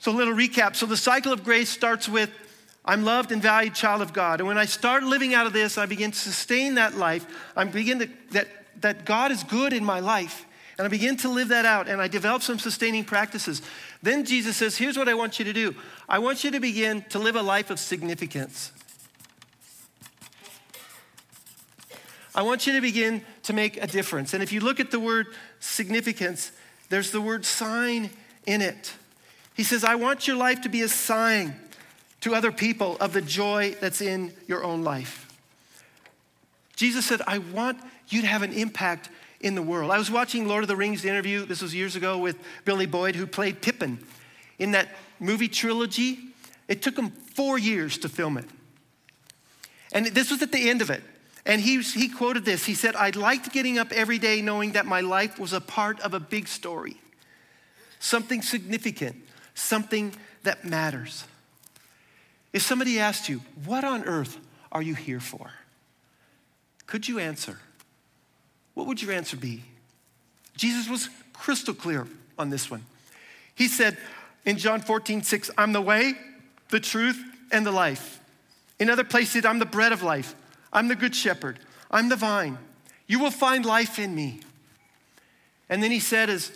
So, 0.00 0.12
a 0.12 0.12
little 0.12 0.34
recap. 0.34 0.76
So, 0.76 0.84
the 0.84 0.98
cycle 0.98 1.32
of 1.32 1.44
grace 1.44 1.70
starts 1.70 2.08
with 2.08 2.30
I'm 2.84 3.04
loved 3.04 3.32
and 3.32 3.40
valued 3.40 3.74
child 3.74 4.02
of 4.02 4.12
God. 4.12 4.40
And 4.40 4.46
when 4.46 4.58
I 4.58 4.66
start 4.66 5.04
living 5.04 5.32
out 5.32 5.46
of 5.46 5.52
this, 5.52 5.78
I 5.78 5.86
begin 5.86 6.10
to 6.10 6.18
sustain 6.18 6.74
that 6.74 6.96
life. 6.96 7.26
I 7.56 7.64
begin 7.64 8.00
to, 8.00 8.08
that, 8.32 8.48
that 8.80 9.04
God 9.04 9.32
is 9.32 9.42
good 9.42 9.72
in 9.72 9.84
my 9.84 10.00
life. 10.00 10.44
And 10.76 10.84
I 10.84 10.88
begin 10.88 11.16
to 11.18 11.28
live 11.28 11.48
that 11.48 11.64
out 11.64 11.88
and 11.88 12.00
I 12.00 12.08
develop 12.08 12.42
some 12.42 12.58
sustaining 12.58 13.04
practices. 13.04 13.62
Then 14.02 14.24
Jesus 14.24 14.56
says, 14.56 14.76
Here's 14.76 14.98
what 14.98 15.08
I 15.08 15.14
want 15.14 15.38
you 15.38 15.44
to 15.44 15.52
do 15.52 15.74
I 16.08 16.18
want 16.18 16.44
you 16.44 16.50
to 16.50 16.60
begin 16.60 17.02
to 17.10 17.18
live 17.18 17.36
a 17.36 17.42
life 17.42 17.70
of 17.70 17.78
significance. 17.78 18.72
I 22.34 22.42
want 22.42 22.66
you 22.66 22.72
to 22.72 22.80
begin 22.80 23.22
to 23.44 23.52
make 23.52 23.80
a 23.80 23.86
difference. 23.86 24.34
And 24.34 24.42
if 24.42 24.52
you 24.52 24.58
look 24.58 24.80
at 24.80 24.90
the 24.90 24.98
word 24.98 25.28
significance, 25.60 26.50
there's 26.88 27.12
the 27.12 27.20
word 27.20 27.44
sign 27.44 28.10
in 28.44 28.60
it. 28.60 28.94
He 29.54 29.62
says, 29.62 29.84
I 29.84 29.94
want 29.94 30.26
your 30.26 30.36
life 30.36 30.62
to 30.62 30.68
be 30.68 30.82
a 30.82 30.88
sign 30.88 31.54
to 32.24 32.34
other 32.34 32.50
people 32.50 32.96
of 33.00 33.12
the 33.12 33.20
joy 33.20 33.76
that's 33.82 34.00
in 34.00 34.32
your 34.46 34.64
own 34.64 34.82
life. 34.82 35.30
Jesus 36.74 37.04
said, 37.04 37.20
I 37.26 37.36
want 37.36 37.78
you 38.08 38.22
to 38.22 38.26
have 38.26 38.40
an 38.40 38.54
impact 38.54 39.10
in 39.42 39.54
the 39.54 39.60
world. 39.60 39.90
I 39.90 39.98
was 39.98 40.10
watching 40.10 40.48
Lord 40.48 40.64
of 40.64 40.68
the 40.68 40.74
Rings 40.74 41.04
interview, 41.04 41.44
this 41.44 41.60
was 41.60 41.74
years 41.74 41.96
ago, 41.96 42.16
with 42.16 42.38
Billy 42.64 42.86
Boyd, 42.86 43.14
who 43.14 43.26
played 43.26 43.60
Pippin 43.60 43.98
in 44.58 44.70
that 44.70 44.88
movie 45.20 45.48
trilogy. 45.48 46.18
It 46.66 46.80
took 46.80 46.96
him 46.96 47.10
four 47.10 47.58
years 47.58 47.98
to 47.98 48.08
film 48.08 48.38
it. 48.38 48.46
And 49.92 50.06
this 50.06 50.30
was 50.30 50.40
at 50.40 50.50
the 50.50 50.70
end 50.70 50.80
of 50.80 50.88
it. 50.88 51.02
And 51.44 51.60
he, 51.60 51.82
he 51.82 52.08
quoted 52.08 52.46
this. 52.46 52.64
He 52.64 52.74
said, 52.74 52.96
I 52.96 53.10
liked 53.10 53.52
getting 53.52 53.78
up 53.78 53.92
every 53.92 54.18
day 54.18 54.40
knowing 54.40 54.72
that 54.72 54.86
my 54.86 55.02
life 55.02 55.38
was 55.38 55.52
a 55.52 55.60
part 55.60 56.00
of 56.00 56.14
a 56.14 56.20
big 56.20 56.48
story, 56.48 56.96
something 57.98 58.40
significant, 58.40 59.16
something 59.54 60.14
that 60.42 60.64
matters. 60.64 61.24
If 62.54 62.62
somebody 62.62 63.00
asked 63.00 63.28
you, 63.28 63.42
What 63.66 63.84
on 63.84 64.04
earth 64.04 64.38
are 64.72 64.80
you 64.80 64.94
here 64.94 65.20
for? 65.20 65.50
Could 66.86 67.06
you 67.06 67.18
answer? 67.18 67.58
What 68.72 68.86
would 68.86 69.02
your 69.02 69.12
answer 69.12 69.36
be? 69.36 69.62
Jesus 70.56 70.88
was 70.88 71.10
crystal 71.32 71.74
clear 71.74 72.06
on 72.38 72.50
this 72.50 72.70
one. 72.70 72.84
He 73.54 73.68
said 73.68 73.98
in 74.44 74.56
John 74.56 74.80
14, 74.80 75.22
6, 75.22 75.50
I'm 75.58 75.72
the 75.72 75.80
way, 75.80 76.14
the 76.70 76.80
truth, 76.80 77.20
and 77.50 77.66
the 77.66 77.72
life. 77.72 78.20
In 78.78 78.88
other 78.88 79.04
places, 79.04 79.44
I'm 79.44 79.58
the 79.58 79.66
bread 79.66 79.92
of 79.92 80.02
life. 80.02 80.34
I'm 80.72 80.88
the 80.88 80.96
good 80.96 81.14
shepherd. 81.14 81.58
I'm 81.90 82.08
the 82.08 82.16
vine. 82.16 82.58
You 83.06 83.18
will 83.18 83.30
find 83.30 83.64
life 83.64 83.98
in 83.98 84.14
me. 84.14 84.40
And 85.68 85.82
then 85.82 85.90
he 85.90 86.00
said, 86.00 86.30
as 86.30 86.52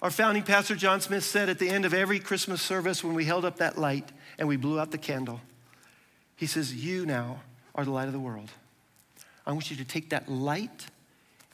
our 0.00 0.10
founding 0.10 0.42
pastor 0.42 0.76
John 0.76 1.00
Smith 1.00 1.24
said 1.24 1.48
at 1.48 1.58
the 1.58 1.70
end 1.70 1.84
of 1.84 1.94
every 1.94 2.18
Christmas 2.20 2.62
service 2.62 3.02
when 3.02 3.14
we 3.14 3.24
held 3.24 3.44
up 3.44 3.56
that 3.58 3.78
light 3.78 4.10
and 4.38 4.48
we 4.48 4.56
blew 4.56 4.78
out 4.78 4.90
the 4.90 4.98
candle, 4.98 5.40
he 6.36 6.46
says, 6.46 6.74
You 6.74 7.06
now 7.06 7.40
are 7.74 7.84
the 7.84 7.90
light 7.90 8.06
of 8.06 8.12
the 8.12 8.20
world. 8.20 8.50
I 9.46 9.52
want 9.52 9.70
you 9.70 9.76
to 9.76 9.84
take 9.84 10.10
that 10.10 10.28
light 10.28 10.86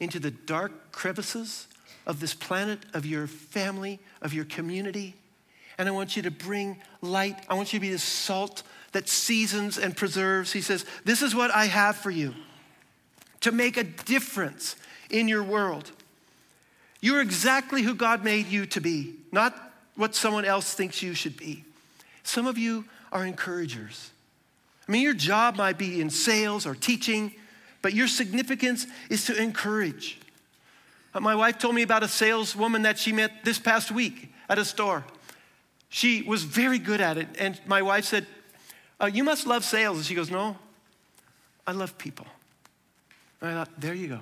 into 0.00 0.18
the 0.18 0.30
dark 0.30 0.92
crevices 0.92 1.66
of 2.06 2.20
this 2.20 2.34
planet, 2.34 2.80
of 2.94 3.04
your 3.04 3.26
family, 3.26 3.98
of 4.22 4.32
your 4.32 4.44
community. 4.44 5.14
And 5.76 5.88
I 5.88 5.92
want 5.92 6.16
you 6.16 6.22
to 6.22 6.30
bring 6.30 6.78
light. 7.02 7.38
I 7.48 7.54
want 7.54 7.72
you 7.72 7.78
to 7.78 7.80
be 7.80 7.92
the 7.92 7.98
salt 7.98 8.62
that 8.92 9.08
seasons 9.08 9.78
and 9.78 9.96
preserves. 9.96 10.52
He 10.52 10.60
says, 10.60 10.84
This 11.04 11.22
is 11.22 11.34
what 11.34 11.54
I 11.54 11.66
have 11.66 11.96
for 11.96 12.10
you 12.10 12.34
to 13.40 13.52
make 13.52 13.76
a 13.76 13.84
difference 13.84 14.76
in 15.10 15.28
your 15.28 15.42
world. 15.42 15.90
You're 17.00 17.20
exactly 17.20 17.82
who 17.82 17.94
God 17.94 18.24
made 18.24 18.46
you 18.46 18.66
to 18.66 18.80
be, 18.80 19.14
not 19.30 19.54
what 19.94 20.14
someone 20.14 20.44
else 20.44 20.74
thinks 20.74 21.02
you 21.02 21.14
should 21.14 21.36
be. 21.36 21.64
Some 22.28 22.46
of 22.46 22.58
you 22.58 22.84
are 23.10 23.24
encouragers. 23.24 24.10
I 24.86 24.92
mean, 24.92 25.02
your 25.02 25.14
job 25.14 25.56
might 25.56 25.78
be 25.78 25.98
in 25.98 26.10
sales 26.10 26.66
or 26.66 26.74
teaching, 26.74 27.32
but 27.80 27.94
your 27.94 28.06
significance 28.06 28.86
is 29.08 29.24
to 29.24 29.42
encourage. 29.42 30.20
Uh, 31.14 31.20
my 31.20 31.34
wife 31.34 31.56
told 31.56 31.74
me 31.74 31.80
about 31.80 32.02
a 32.02 32.08
saleswoman 32.08 32.82
that 32.82 32.98
she 32.98 33.12
met 33.12 33.46
this 33.46 33.58
past 33.58 33.90
week 33.90 34.30
at 34.46 34.58
a 34.58 34.64
store. 34.66 35.06
She 35.88 36.20
was 36.20 36.44
very 36.44 36.78
good 36.78 37.00
at 37.00 37.16
it, 37.16 37.28
and 37.38 37.58
my 37.66 37.80
wife 37.80 38.04
said, 38.04 38.26
uh, 39.00 39.06
You 39.06 39.24
must 39.24 39.46
love 39.46 39.64
sales. 39.64 39.96
And 39.96 40.04
she 40.04 40.14
goes, 40.14 40.30
No, 40.30 40.58
I 41.66 41.72
love 41.72 41.96
people. 41.96 42.26
And 43.40 43.52
I 43.52 43.54
thought, 43.54 43.80
There 43.80 43.94
you 43.94 44.08
go. 44.08 44.20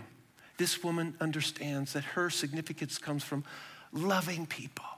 This 0.58 0.84
woman 0.84 1.16
understands 1.20 1.94
that 1.94 2.04
her 2.04 2.30
significance 2.30 2.98
comes 2.98 3.24
from 3.24 3.42
loving 3.92 4.46
people. 4.46 4.95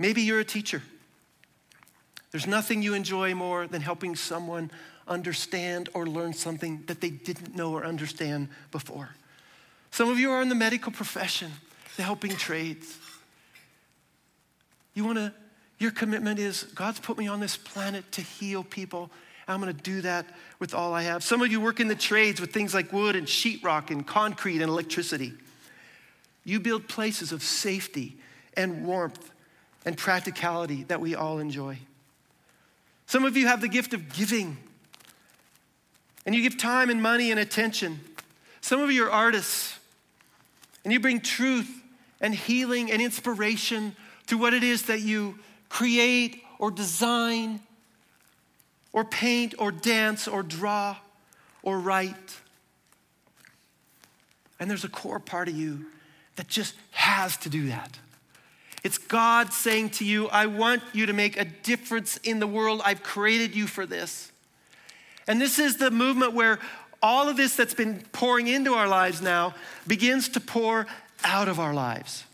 Maybe 0.00 0.22
you're 0.22 0.40
a 0.40 0.44
teacher. 0.44 0.82
There's 2.30 2.46
nothing 2.46 2.80
you 2.80 2.94
enjoy 2.94 3.34
more 3.34 3.66
than 3.66 3.82
helping 3.82 4.16
someone 4.16 4.70
understand 5.06 5.90
or 5.92 6.06
learn 6.06 6.32
something 6.32 6.82
that 6.86 7.02
they 7.02 7.10
didn't 7.10 7.54
know 7.54 7.72
or 7.72 7.84
understand 7.84 8.48
before. 8.72 9.10
Some 9.90 10.08
of 10.08 10.18
you 10.18 10.30
are 10.30 10.40
in 10.40 10.48
the 10.48 10.54
medical 10.54 10.90
profession, 10.90 11.52
the 11.98 12.02
helping 12.02 12.34
trades. 12.34 12.96
You 14.94 15.04
want 15.04 15.18
to, 15.18 15.34
your 15.78 15.90
commitment 15.90 16.38
is 16.38 16.62
God's 16.62 16.98
put 16.98 17.18
me 17.18 17.28
on 17.28 17.38
this 17.38 17.58
planet 17.58 18.10
to 18.12 18.22
heal 18.22 18.64
people. 18.64 19.10
I'm 19.46 19.60
going 19.60 19.74
to 19.74 19.82
do 19.82 20.00
that 20.00 20.24
with 20.60 20.72
all 20.72 20.94
I 20.94 21.02
have. 21.02 21.22
Some 21.22 21.42
of 21.42 21.52
you 21.52 21.60
work 21.60 21.78
in 21.78 21.88
the 21.88 21.94
trades 21.94 22.40
with 22.40 22.54
things 22.54 22.72
like 22.72 22.90
wood 22.90 23.16
and 23.16 23.26
sheetrock 23.26 23.90
and 23.90 24.06
concrete 24.06 24.62
and 24.62 24.70
electricity. 24.70 25.34
You 26.42 26.58
build 26.58 26.88
places 26.88 27.32
of 27.32 27.42
safety 27.42 28.16
and 28.56 28.86
warmth 28.86 29.30
and 29.84 29.96
practicality 29.96 30.84
that 30.84 31.00
we 31.00 31.14
all 31.14 31.38
enjoy. 31.38 31.78
Some 33.06 33.24
of 33.24 33.36
you 33.36 33.46
have 33.46 33.60
the 33.60 33.68
gift 33.68 33.94
of 33.94 34.12
giving 34.12 34.56
and 36.26 36.34
you 36.34 36.42
give 36.42 36.58
time 36.58 36.90
and 36.90 37.02
money 37.02 37.30
and 37.30 37.40
attention. 37.40 38.00
Some 38.60 38.80
of 38.80 38.92
you 38.92 39.06
are 39.06 39.10
artists, 39.10 39.78
and 40.84 40.92
you 40.92 41.00
bring 41.00 41.20
truth 41.20 41.68
and 42.20 42.34
healing 42.34 42.90
and 42.92 43.00
inspiration 43.00 43.96
to 44.26 44.36
what 44.36 44.54
it 44.54 44.62
is 44.62 44.82
that 44.82 45.00
you 45.00 45.38
create 45.68 46.42
or 46.58 46.70
design 46.70 47.60
or 48.92 49.04
paint 49.04 49.54
or 49.58 49.72
dance 49.72 50.28
or 50.28 50.42
draw 50.42 50.96
or 51.62 51.78
write. 51.78 52.36
And 54.58 54.70
there's 54.70 54.84
a 54.84 54.88
core 54.88 55.20
part 55.20 55.48
of 55.48 55.56
you 55.56 55.86
that 56.36 56.48
just 56.48 56.74
has 56.90 57.36
to 57.38 57.48
do 57.48 57.68
that. 57.68 57.98
It's 58.82 58.98
God 58.98 59.52
saying 59.52 59.90
to 59.90 60.04
you, 60.04 60.28
I 60.28 60.46
want 60.46 60.82
you 60.92 61.06
to 61.06 61.12
make 61.12 61.38
a 61.38 61.44
difference 61.44 62.16
in 62.18 62.40
the 62.40 62.46
world. 62.46 62.80
I've 62.84 63.02
created 63.02 63.54
you 63.54 63.66
for 63.66 63.86
this. 63.86 64.32
And 65.28 65.40
this 65.40 65.58
is 65.58 65.76
the 65.76 65.90
movement 65.90 66.32
where 66.32 66.58
all 67.02 67.28
of 67.28 67.36
this 67.36 67.56
that's 67.56 67.74
been 67.74 68.02
pouring 68.12 68.48
into 68.48 68.74
our 68.74 68.88
lives 68.88 69.22
now 69.22 69.54
begins 69.86 70.28
to 70.30 70.40
pour 70.40 70.86
out 71.24 71.48
of 71.48 71.60
our 71.60 71.74
lives. 71.74 72.24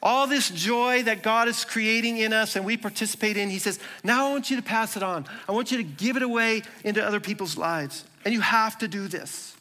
All 0.00 0.28
this 0.28 0.48
joy 0.48 1.02
that 1.02 1.24
God 1.24 1.48
is 1.48 1.64
creating 1.64 2.18
in 2.18 2.32
us 2.32 2.54
and 2.54 2.64
we 2.64 2.76
participate 2.76 3.36
in, 3.36 3.50
He 3.50 3.58
says, 3.58 3.80
now 4.04 4.28
I 4.28 4.30
want 4.30 4.48
you 4.48 4.56
to 4.56 4.62
pass 4.62 4.96
it 4.96 5.02
on. 5.02 5.26
I 5.48 5.52
want 5.52 5.72
you 5.72 5.78
to 5.78 5.82
give 5.82 6.16
it 6.16 6.22
away 6.22 6.62
into 6.84 7.04
other 7.04 7.18
people's 7.18 7.58
lives. 7.58 8.04
And 8.24 8.32
you 8.32 8.40
have 8.40 8.78
to 8.78 8.86
do 8.86 9.08
this. 9.08 9.56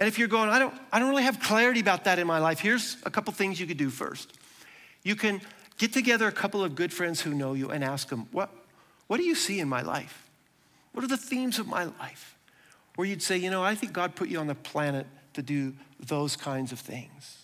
And 0.00 0.08
if 0.08 0.18
you're 0.18 0.28
going, 0.28 0.48
I 0.48 0.58
don't, 0.58 0.74
I 0.90 0.98
don't 0.98 1.10
really 1.10 1.22
have 1.22 1.38
clarity 1.40 1.78
about 1.78 2.04
that 2.04 2.18
in 2.18 2.26
my 2.26 2.38
life, 2.38 2.58
here's 2.58 2.96
a 3.04 3.10
couple 3.10 3.32
things 3.32 3.60
you 3.60 3.66
could 3.66 3.76
do 3.76 3.90
first. 3.90 4.32
You 5.04 5.14
can 5.14 5.40
get 5.78 5.92
together 5.92 6.26
a 6.26 6.32
couple 6.32 6.64
of 6.64 6.74
good 6.74 6.92
friends 6.92 7.20
who 7.20 7.34
know 7.34 7.52
you 7.52 7.70
and 7.70 7.84
ask 7.84 8.08
them, 8.08 8.26
what, 8.32 8.50
what 9.06 9.18
do 9.18 9.24
you 9.24 9.34
see 9.34 9.60
in 9.60 9.68
my 9.68 9.82
life? 9.82 10.28
What 10.92 11.04
are 11.04 11.08
the 11.08 11.16
themes 11.16 11.58
of 11.58 11.68
my 11.68 11.84
life? 11.84 12.36
Where 12.96 13.06
you'd 13.06 13.22
say, 13.22 13.36
you 13.36 13.50
know, 13.50 13.62
I 13.62 13.74
think 13.74 13.92
God 13.92 14.16
put 14.16 14.28
you 14.28 14.40
on 14.40 14.46
the 14.48 14.54
planet 14.54 15.06
to 15.34 15.42
do 15.42 15.74
those 16.00 16.34
kinds 16.34 16.72
of 16.72 16.80
things 16.80 17.36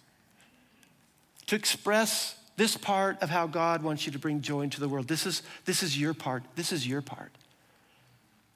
to 1.47 1.57
express 1.57 2.37
this 2.57 2.77
part 2.77 3.23
of 3.23 3.31
how 3.31 3.47
God 3.47 3.83
wants 3.83 4.07
you 4.07 4.12
to 4.12 4.19
bring 4.19 4.40
joy 4.40 4.62
into 4.62 4.81
the 4.81 4.88
world. 4.88 5.09
This 5.09 5.27
is, 5.27 5.42
this 5.64 5.83
is 5.83 5.99
your 5.99 6.14
part. 6.14 6.42
This 6.57 6.73
is 6.73 6.87
your 6.87 7.03
part. 7.03 7.31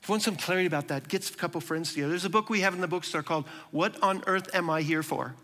If 0.02 0.08
you 0.08 0.12
want 0.12 0.22
some 0.22 0.36
clarity 0.36 0.66
about 0.66 0.88
that, 0.88 1.08
get 1.08 1.28
a 1.28 1.34
couple 1.34 1.60
friends 1.60 1.90
together. 1.92 2.10
There's 2.10 2.24
a 2.24 2.30
book 2.30 2.48
we 2.48 2.60
have 2.60 2.74
in 2.74 2.80
the 2.80 2.88
bookstore 2.88 3.22
called 3.22 3.46
What 3.70 4.02
on 4.02 4.22
Earth 4.26 4.54
Am 4.54 4.70
I 4.70 4.82
Here 4.82 5.02
For? 5.02 5.34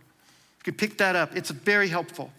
You 0.59 0.73
can 0.73 0.75
pick 0.75 0.99
that 0.99 1.15
up. 1.15 1.37
It's 1.37 1.51
very 1.51 1.89
helpful. 1.89 2.31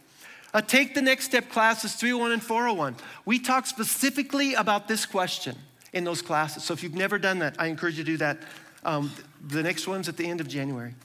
Take 0.65 0.95
the 0.95 1.01
next 1.01 1.25
step 1.25 1.49
classes 1.49 1.93
301 1.93 2.31
and 2.31 2.43
401. 2.43 2.95
We 3.25 3.37
talk 3.37 3.67
specifically 3.67 4.55
about 4.55 4.87
this 4.87 5.05
question 5.05 5.55
in 5.93 6.03
those 6.03 6.21
classes. 6.21 6.63
So 6.63 6.73
if 6.73 6.81
you've 6.81 6.95
never 6.95 7.19
done 7.19 7.39
that, 7.39 7.55
I 7.59 7.67
encourage 7.67 7.97
you 7.97 8.03
to 8.03 8.11
do 8.11 8.17
that. 8.17 8.39
Um, 8.83 9.11
the 9.45 9.61
next 9.61 9.87
one's 9.87 10.09
at 10.09 10.17
the 10.17 10.25
end 10.25 10.41
of 10.41 10.47
January. 10.47 10.95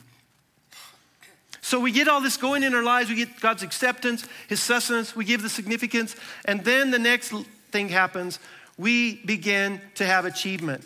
So 1.60 1.80
we 1.80 1.92
get 1.92 2.08
all 2.08 2.20
this 2.20 2.36
going 2.36 2.62
in 2.62 2.74
our 2.74 2.82
lives. 2.82 3.10
We 3.10 3.16
get 3.16 3.40
God's 3.40 3.62
acceptance, 3.62 4.26
His 4.48 4.60
sustenance, 4.60 5.14
we 5.14 5.24
give 5.24 5.42
the 5.42 5.48
significance, 5.48 6.16
and 6.44 6.64
then 6.64 6.90
the 6.90 6.98
next 6.98 7.32
thing 7.70 7.88
happens. 7.88 8.38
We 8.78 9.16
begin 9.24 9.80
to 9.96 10.06
have 10.06 10.24
achievement. 10.24 10.84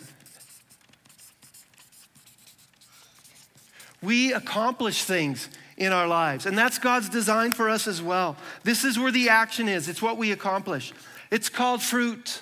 We 4.01 4.33
accomplish 4.33 5.03
things 5.03 5.49
in 5.77 5.91
our 5.91 6.07
lives, 6.07 6.45
and 6.45 6.57
that's 6.57 6.79
God's 6.79 7.09
design 7.09 7.51
for 7.51 7.69
us 7.69 7.87
as 7.87 8.01
well. 8.01 8.35
This 8.63 8.83
is 8.83 8.97
where 8.97 9.11
the 9.11 9.29
action 9.29 9.67
is, 9.67 9.87
it's 9.87 10.01
what 10.01 10.17
we 10.17 10.31
accomplish. 10.31 10.93
It's 11.31 11.49
called 11.49 11.81
fruit. 11.81 12.41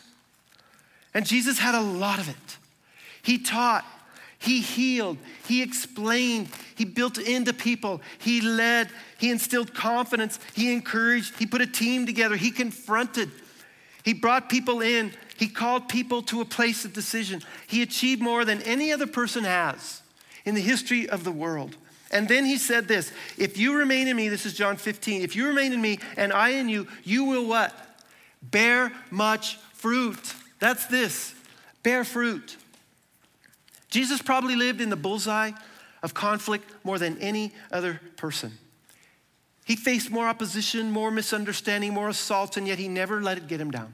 And 1.13 1.26
Jesus 1.26 1.60
had 1.60 1.76
a 1.76 1.82
lot 1.82 2.20
of 2.20 2.30
it. 2.30 2.58
He 3.24 3.39
taught, 3.39 3.86
he 4.38 4.62
healed, 4.62 5.18
he 5.48 5.62
explained, 5.62 6.50
he 6.76 6.86
built 6.86 7.18
into 7.18 7.54
people, 7.54 8.02
he 8.20 8.41
led, 8.41 8.89
he 9.18 9.32
instilled 9.32 9.74
confidence, 9.74 10.39
he 10.54 10.74
encouraged, 10.74 11.39
he 11.39 11.46
put 11.46 11.62
a 11.62 11.68
team 11.68 12.06
together, 12.06 12.36
he 12.36 12.52
confronted, 12.52 13.32
he 14.04 14.13
brought 14.13 14.50
people 14.50 14.82
in, 14.82 15.12
he 15.38 15.48
called 15.48 15.89
people 15.89 16.22
to 16.24 16.41
a 16.41 16.46
place 16.46 16.86
of 16.86 16.94
decision. 16.94 17.41
He 17.68 17.82
achieved 17.82 18.22
more 18.22 18.46
than 18.46 18.62
any 18.62 18.91
other 18.91 19.08
person 19.08 19.44
has 19.44 20.02
in 20.45 20.55
the 20.55 20.62
history 20.62 21.10
of 21.10 21.23
the 21.23 21.31
world. 21.31 21.75
And 22.12 22.27
then 22.27 22.45
he 22.45 22.58
said 22.58 22.88
this 22.88 23.12
If 23.38 23.58
you 23.58 23.75
remain 23.77 24.08
in 24.08 24.15
me, 24.15 24.29
this 24.29 24.45
is 24.45 24.53
John 24.53 24.77
15, 24.77 25.21
if 25.21 25.36
you 25.36 25.47
remain 25.47 25.73
in 25.73 25.81
me 25.81 25.99
and 26.17 26.31
I 26.31 26.49
in 26.49 26.69
you, 26.69 26.88
you 27.03 27.25
will 27.25 27.45
what? 27.45 27.73
Bear 28.41 28.91
much 29.10 29.58
fruit. 29.73 30.34
That's 30.60 30.86
this 30.86 31.34
bear 31.84 32.03
fruit. 32.03 32.58
Jesus 33.89 34.21
probably 34.21 34.55
lived 34.55 34.81
in 34.81 34.89
the 34.89 34.95
bullseye 34.95 35.51
of 36.01 36.13
conflict 36.13 36.69
more 36.84 36.97
than 36.97 37.17
any 37.19 37.53
other 37.71 38.01
person. 38.17 38.51
He 39.65 39.75
faced 39.75 40.12
more 40.12 40.27
opposition, 40.27 40.91
more 40.91 41.12
misunderstanding, 41.12 41.93
more 41.93 42.10
assaults, 42.10 42.58
and 42.58 42.67
yet 42.67 42.77
he 42.77 42.88
never 42.88 43.21
let 43.21 43.38
it 43.38 43.47
get 43.47 43.62
him 43.62 43.71
down. 43.71 43.93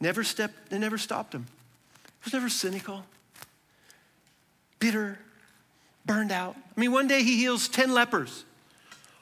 Never 0.00 0.22
stepped, 0.22 0.72
it 0.72 0.78
never 0.78 0.98
stopped 0.98 1.34
him. 1.34 1.46
He 2.04 2.24
was 2.24 2.32
never 2.32 2.48
cynical, 2.48 3.04
bitter, 4.80 5.18
burned 6.04 6.32
out. 6.32 6.56
I 6.76 6.80
mean, 6.80 6.90
one 6.90 7.06
day 7.06 7.22
he 7.22 7.36
heals 7.36 7.68
10 7.68 7.92
lepers. 7.94 8.44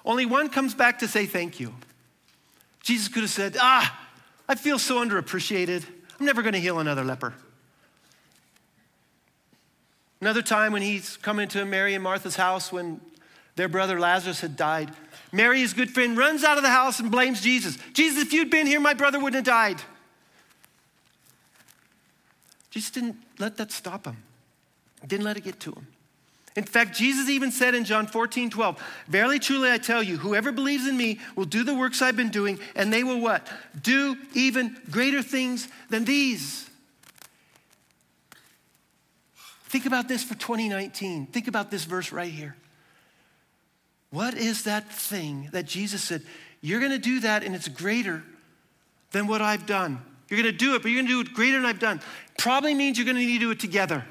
Only 0.04 0.24
one 0.24 0.48
comes 0.48 0.74
back 0.74 1.00
to 1.00 1.08
say 1.08 1.26
thank 1.26 1.60
you. 1.60 1.74
Jesus 2.82 3.08
could 3.08 3.22
have 3.22 3.30
said, 3.30 3.56
Ah, 3.60 4.08
I 4.48 4.54
feel 4.54 4.78
so 4.78 5.04
underappreciated. 5.04 5.84
I'm 6.18 6.24
never 6.24 6.40
going 6.40 6.54
to 6.54 6.60
heal 6.60 6.78
another 6.78 7.04
leper. 7.04 7.34
Another 10.20 10.42
time 10.42 10.72
when 10.72 10.82
he's 10.82 11.16
coming 11.18 11.48
to 11.48 11.64
Mary 11.64 11.94
and 11.94 12.02
Martha's 12.02 12.36
house 12.36 12.72
when 12.72 13.00
their 13.56 13.68
brother 13.68 14.00
Lazarus 14.00 14.40
had 14.40 14.56
died, 14.56 14.90
Mary, 15.32 15.60
his 15.60 15.74
good 15.74 15.90
friend, 15.90 16.16
runs 16.16 16.42
out 16.42 16.56
of 16.56 16.62
the 16.62 16.70
house 16.70 17.00
and 17.00 17.10
blames 17.10 17.40
Jesus. 17.40 17.76
Jesus, 17.92 18.22
if 18.22 18.32
you'd 18.32 18.50
been 18.50 18.66
here, 18.66 18.80
my 18.80 18.94
brother 18.94 19.18
wouldn't 19.18 19.34
have 19.34 19.44
died. 19.44 19.82
Jesus 22.70 22.90
didn't 22.90 23.16
let 23.38 23.56
that 23.56 23.70
stop 23.70 24.06
him, 24.06 24.16
didn't 25.06 25.24
let 25.24 25.36
it 25.36 25.44
get 25.44 25.60
to 25.60 25.72
him. 25.72 25.86
In 26.56 26.64
fact, 26.64 26.96
Jesus 26.96 27.28
even 27.28 27.52
said 27.52 27.76
in 27.76 27.84
John 27.84 28.08
14, 28.08 28.50
12, 28.50 28.82
Verily, 29.06 29.38
truly, 29.38 29.70
I 29.70 29.78
tell 29.78 30.02
you, 30.02 30.16
whoever 30.16 30.50
believes 30.50 30.88
in 30.88 30.96
me 30.96 31.20
will 31.36 31.44
do 31.44 31.62
the 31.62 31.74
works 31.74 32.02
I've 32.02 32.16
been 32.16 32.30
doing, 32.30 32.58
and 32.74 32.92
they 32.92 33.04
will 33.04 33.20
what? 33.20 33.46
Do 33.80 34.16
even 34.34 34.76
greater 34.90 35.22
things 35.22 35.68
than 35.88 36.04
these. 36.04 36.68
Think 39.68 39.86
about 39.86 40.08
this 40.08 40.24
for 40.24 40.34
2019. 40.34 41.26
Think 41.26 41.46
about 41.46 41.70
this 41.70 41.84
verse 41.84 42.10
right 42.10 42.32
here. 42.32 42.56
What 44.10 44.34
is 44.34 44.64
that 44.64 44.90
thing 44.90 45.50
that 45.52 45.66
Jesus 45.66 46.02
said, 46.02 46.22
You're 46.60 46.80
going 46.80 46.90
to 46.92 46.98
do 46.98 47.20
that 47.20 47.44
and 47.44 47.54
it's 47.54 47.68
greater 47.68 48.24
than 49.12 49.26
what 49.26 49.42
I've 49.42 49.66
done? 49.66 50.00
You're 50.28 50.42
going 50.42 50.52
to 50.52 50.58
do 50.58 50.74
it, 50.74 50.82
but 50.82 50.90
you're 50.90 51.02
going 51.02 51.06
to 51.06 51.22
do 51.22 51.30
it 51.30 51.34
greater 51.34 51.58
than 51.58 51.66
I've 51.66 51.78
done. 51.78 52.00
Probably 52.36 52.74
means 52.74 52.98
you're 52.98 53.04
going 53.04 53.16
to 53.16 53.24
need 53.24 53.38
to 53.38 53.46
do 53.46 53.50
it 53.50 53.60
together. 53.60 54.04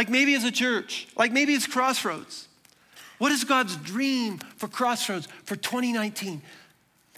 Like 0.00 0.08
maybe 0.08 0.34
as 0.34 0.44
a 0.44 0.50
church, 0.50 1.08
like 1.14 1.30
maybe 1.30 1.52
it's 1.52 1.66
Crossroads. 1.66 2.48
What 3.18 3.32
is 3.32 3.44
God's 3.44 3.76
dream 3.76 4.38
for 4.56 4.66
Crossroads 4.66 5.28
for 5.44 5.56
2019? 5.56 6.40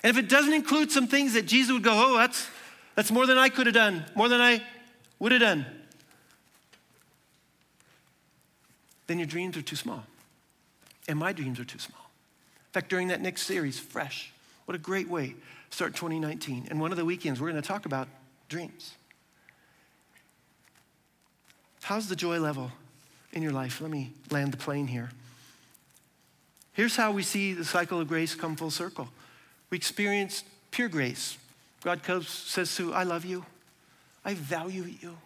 And 0.03 0.11
if 0.11 0.19
it 0.19 0.29
doesn't 0.29 0.53
include 0.53 0.91
some 0.91 1.07
things 1.07 1.35
that 1.35 1.47
Jesus 1.47 1.73
would 1.73 1.85
go, 1.85 1.93
oh, 1.95 2.17
that's, 2.19 2.49
that's 2.97 3.13
more 3.13 3.25
than 3.25 3.39
I 3.39 3.51
could 3.51 3.67
have 3.67 3.75
done, 3.77 4.05
more 4.17 4.29
than 4.29 4.41
I 4.41 4.65
would 5.21 5.31
have 5.31 5.41
done. 5.41 5.65
then 9.07 9.21
your 9.21 9.27
dreams 9.27 9.57
are 9.57 9.63
too 9.63 9.77
small. 9.77 10.03
And 11.07 11.21
my 11.21 11.33
dreams 11.33 11.61
are 11.61 11.65
too 11.65 11.79
small. 11.79 12.01
In 12.01 12.73
fact, 12.73 12.91
during 12.91 13.09
that 13.09 13.21
next 13.21 13.43
series, 13.43 13.79
Fresh, 13.79 14.33
what 14.65 14.75
a 14.75 14.79
great 14.79 15.09
way 15.09 15.37
to 15.71 15.77
start 15.77 15.95
2019. 15.95 16.67
And 16.69 16.81
one 16.81 16.91
of 16.91 16.99
the 16.99 17.05
weekends, 17.05 17.41
we're 17.41 17.51
going 17.53 17.63
to 17.63 17.69
talk 17.69 17.87
about 17.87 18.09
dreams. 18.49 18.95
How's 21.83 22.09
the 22.09 22.17
joy 22.17 22.39
level 22.39 22.71
in 23.33 23.43
your 23.43 23.53
life? 23.53 23.81
Let 23.81 23.91
me 23.91 24.13
land 24.31 24.53
the 24.53 24.57
plane 24.57 24.87
here. 24.87 25.11
Here's 26.73 26.97
how 26.97 27.13
we 27.13 27.23
see 27.23 27.53
the 27.53 27.65
cycle 27.65 28.01
of 28.01 28.09
grace 28.09 28.35
come 28.35 28.57
full 28.57 28.71
circle. 28.71 29.09
We 29.71 29.77
experience 29.77 30.45
pure 30.71 30.89
grace. 30.89 31.37
God 31.83 32.03
comes, 32.03 32.29
says 32.29 32.75
to, 32.77 32.95
I 32.95 33.03
love 33.03 33.25
you. 33.25 33.45
I 34.25 34.35
value 34.35 34.85
you. 34.85 35.17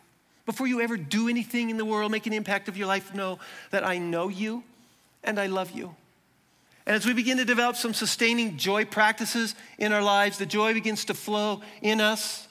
Before 0.47 0.67
you 0.67 0.81
ever 0.81 0.97
do 0.97 1.29
anything 1.29 1.71
in 1.71 1.77
the 1.77 1.85
world, 1.85 2.11
make 2.11 2.27
an 2.27 2.33
impact 2.33 2.69
of 2.69 2.77
your 2.77 2.87
life, 2.87 3.15
know 3.15 3.39
that 3.71 3.85
I 3.85 3.99
know 3.99 4.29
you 4.29 4.63
and 5.23 5.39
I 5.39 5.47
love 5.47 5.73
you. 5.73 5.95
And 6.87 6.95
as 6.95 7.05
we 7.05 7.13
begin 7.13 7.37
to 7.39 7.45
develop 7.45 7.77
some 7.77 7.93
sustaining 7.93 8.57
joy 8.57 8.85
practices 8.85 9.57
in 9.77 9.93
our 9.93 10.03
lives, 10.03 10.39
the 10.39 10.47
joy 10.47 10.73
begins 10.73 11.05
to 11.07 11.15
flow 11.15 11.63
in 11.83 12.01
us. 12.01 12.46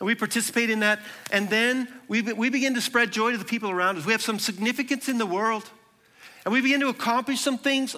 And 0.00 0.06
we 0.06 0.14
participate 0.14 0.70
in 0.70 0.80
that. 0.80 1.00
And 1.32 1.50
then 1.50 1.88
we, 2.06 2.22
we 2.22 2.50
begin 2.50 2.74
to 2.74 2.80
spread 2.80 3.10
joy 3.10 3.32
to 3.32 3.38
the 3.38 3.44
people 3.44 3.70
around 3.70 3.98
us. 3.98 4.06
We 4.06 4.12
have 4.12 4.22
some 4.22 4.38
significance 4.38 5.08
in 5.08 5.18
the 5.18 5.26
world. 5.26 5.68
And 6.44 6.52
we 6.52 6.60
begin 6.60 6.80
to 6.80 6.88
accomplish 6.88 7.40
some 7.40 7.58
things 7.58 7.96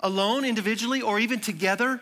alone, 0.00 0.44
individually, 0.44 1.00
or 1.00 1.18
even 1.18 1.40
together. 1.40 2.00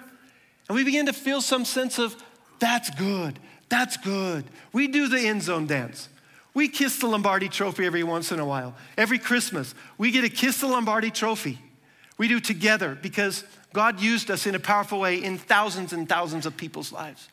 And 0.68 0.76
we 0.76 0.84
begin 0.84 1.06
to 1.06 1.12
feel 1.12 1.40
some 1.40 1.64
sense 1.64 1.98
of, 1.98 2.16
that's 2.58 2.90
good, 2.90 3.38
that's 3.68 3.96
good. 3.96 4.44
We 4.72 4.88
do 4.88 5.08
the 5.08 5.20
end 5.20 5.42
zone 5.42 5.66
dance. 5.66 6.08
We 6.54 6.68
kiss 6.68 6.98
the 6.98 7.06
Lombardi 7.06 7.48
trophy 7.48 7.86
every 7.86 8.02
once 8.02 8.30
in 8.30 8.38
a 8.38 8.44
while. 8.44 8.74
Every 8.98 9.18
Christmas, 9.18 9.74
we 9.96 10.10
get 10.10 10.22
to 10.22 10.28
kiss 10.28 10.60
the 10.60 10.66
Lombardi 10.66 11.10
trophy. 11.10 11.58
We 12.18 12.28
do 12.28 12.40
together 12.40 12.98
because 13.00 13.44
God 13.72 14.00
used 14.00 14.30
us 14.30 14.46
in 14.46 14.54
a 14.54 14.60
powerful 14.60 15.00
way 15.00 15.22
in 15.22 15.38
thousands 15.38 15.92
and 15.92 16.08
thousands 16.08 16.44
of 16.44 16.56
people's 16.56 16.92
lives. 16.92 17.28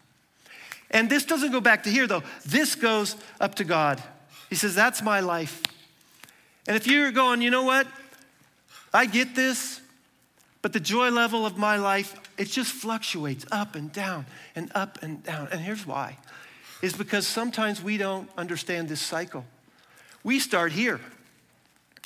And 0.91 1.09
this 1.09 1.25
doesn't 1.25 1.51
go 1.51 1.61
back 1.61 1.83
to 1.83 1.89
here, 1.89 2.07
though. 2.07 2.23
This 2.45 2.75
goes 2.75 3.15
up 3.39 3.55
to 3.55 3.63
God. 3.63 4.01
He 4.49 4.55
says, 4.55 4.75
That's 4.75 5.01
my 5.01 5.19
life. 5.19 5.61
And 6.67 6.75
if 6.75 6.87
you're 6.87 7.11
going, 7.11 7.41
you 7.41 7.51
know 7.51 7.63
what? 7.63 7.87
I 8.93 9.05
get 9.05 9.35
this, 9.35 9.81
but 10.61 10.73
the 10.73 10.79
joy 10.79 11.09
level 11.09 11.45
of 11.45 11.57
my 11.57 11.77
life, 11.77 12.15
it 12.37 12.45
just 12.45 12.71
fluctuates 12.71 13.45
up 13.51 13.75
and 13.75 13.91
down 13.91 14.25
and 14.55 14.71
up 14.75 15.01
and 15.01 15.23
down. 15.23 15.47
And 15.51 15.61
here's 15.61 15.85
why 15.85 16.17
is 16.81 16.93
because 16.93 17.27
sometimes 17.27 17.83
we 17.83 17.97
don't 17.97 18.29
understand 18.37 18.87
this 18.87 19.01
cycle. 19.01 19.45
We 20.23 20.39
start 20.39 20.71
here. 20.71 20.99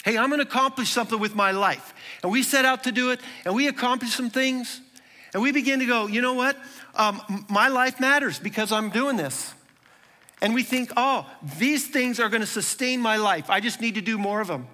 Hey, 0.03 0.17
I'm 0.17 0.29
gonna 0.29 0.43
accomplish 0.43 0.89
something 0.89 1.19
with 1.19 1.35
my 1.35 1.51
life. 1.51 1.93
And 2.23 2.31
we 2.31 2.43
set 2.43 2.65
out 2.65 2.83
to 2.85 2.91
do 2.91 3.11
it, 3.11 3.19
and 3.45 3.53
we 3.53 3.67
accomplish 3.67 4.11
some 4.13 4.29
things, 4.29 4.81
and 5.33 5.41
we 5.41 5.51
begin 5.51 5.79
to 5.79 5.85
go, 5.85 6.07
you 6.07 6.21
know 6.21 6.33
what? 6.33 6.57
Um, 6.95 7.45
my 7.49 7.69
life 7.69 7.99
matters 7.99 8.39
because 8.39 8.71
I'm 8.71 8.89
doing 8.89 9.17
this. 9.17 9.53
And 10.41 10.53
we 10.53 10.63
think, 10.63 10.91
oh, 10.97 11.25
these 11.57 11.87
things 11.87 12.19
are 12.19 12.29
gonna 12.29 12.45
sustain 12.45 13.01
my 13.01 13.15
life. 13.15 13.49
I 13.49 13.59
just 13.59 13.81
need 13.81 13.95
to 13.95 14.01
do 14.01 14.17
more 14.17 14.41
of 14.41 14.47
them. 14.47 14.67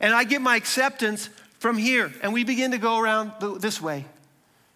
And 0.00 0.14
I 0.14 0.24
get 0.24 0.42
my 0.42 0.56
acceptance 0.56 1.30
from 1.58 1.78
here, 1.78 2.12
and 2.22 2.32
we 2.32 2.44
begin 2.44 2.72
to 2.72 2.78
go 2.78 2.98
around 2.98 3.32
this 3.60 3.80
way. 3.80 4.04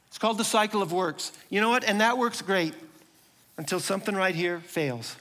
It's 0.09 0.19
called 0.19 0.39
the 0.39 0.45
cycle 0.45 0.83
of 0.83 0.93
works. 0.93 1.31
You 1.51 1.61
know 1.61 1.69
what? 1.69 1.85
And 1.85 2.01
that 2.01 2.19
works 2.19 2.43
great 2.43 2.75
until 3.59 3.79
something 3.79 4.15
right 4.15 4.35
here 4.35 4.61
fails. 4.61 5.15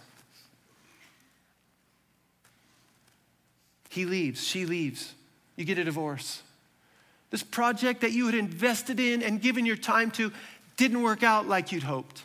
He 3.89 4.05
leaves, 4.05 4.43
she 4.43 4.65
leaves. 4.65 5.13
You 5.55 5.65
get 5.65 5.77
a 5.77 5.83
divorce. 5.83 6.41
This 7.31 7.43
project 7.43 8.01
that 8.01 8.13
you 8.13 8.25
had 8.27 8.35
invested 8.35 8.99
in 8.99 9.21
and 9.21 9.41
given 9.41 9.65
your 9.65 9.75
time 9.75 10.09
to 10.11 10.31
didn't 10.79 11.03
work 11.03 11.21
out 11.21 11.47
like 11.47 11.71
you'd 11.71 11.83
hoped. 11.83 12.23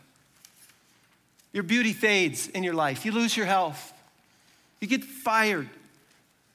Your 1.52 1.64
beauty 1.64 1.92
fades 1.92 2.48
in 2.48 2.62
your 2.62 2.72
life. 2.72 3.04
You 3.04 3.12
lose 3.12 3.36
your 3.36 3.46
health. 3.46 3.92
You 4.80 4.86
get 4.86 5.04
fired. 5.04 5.68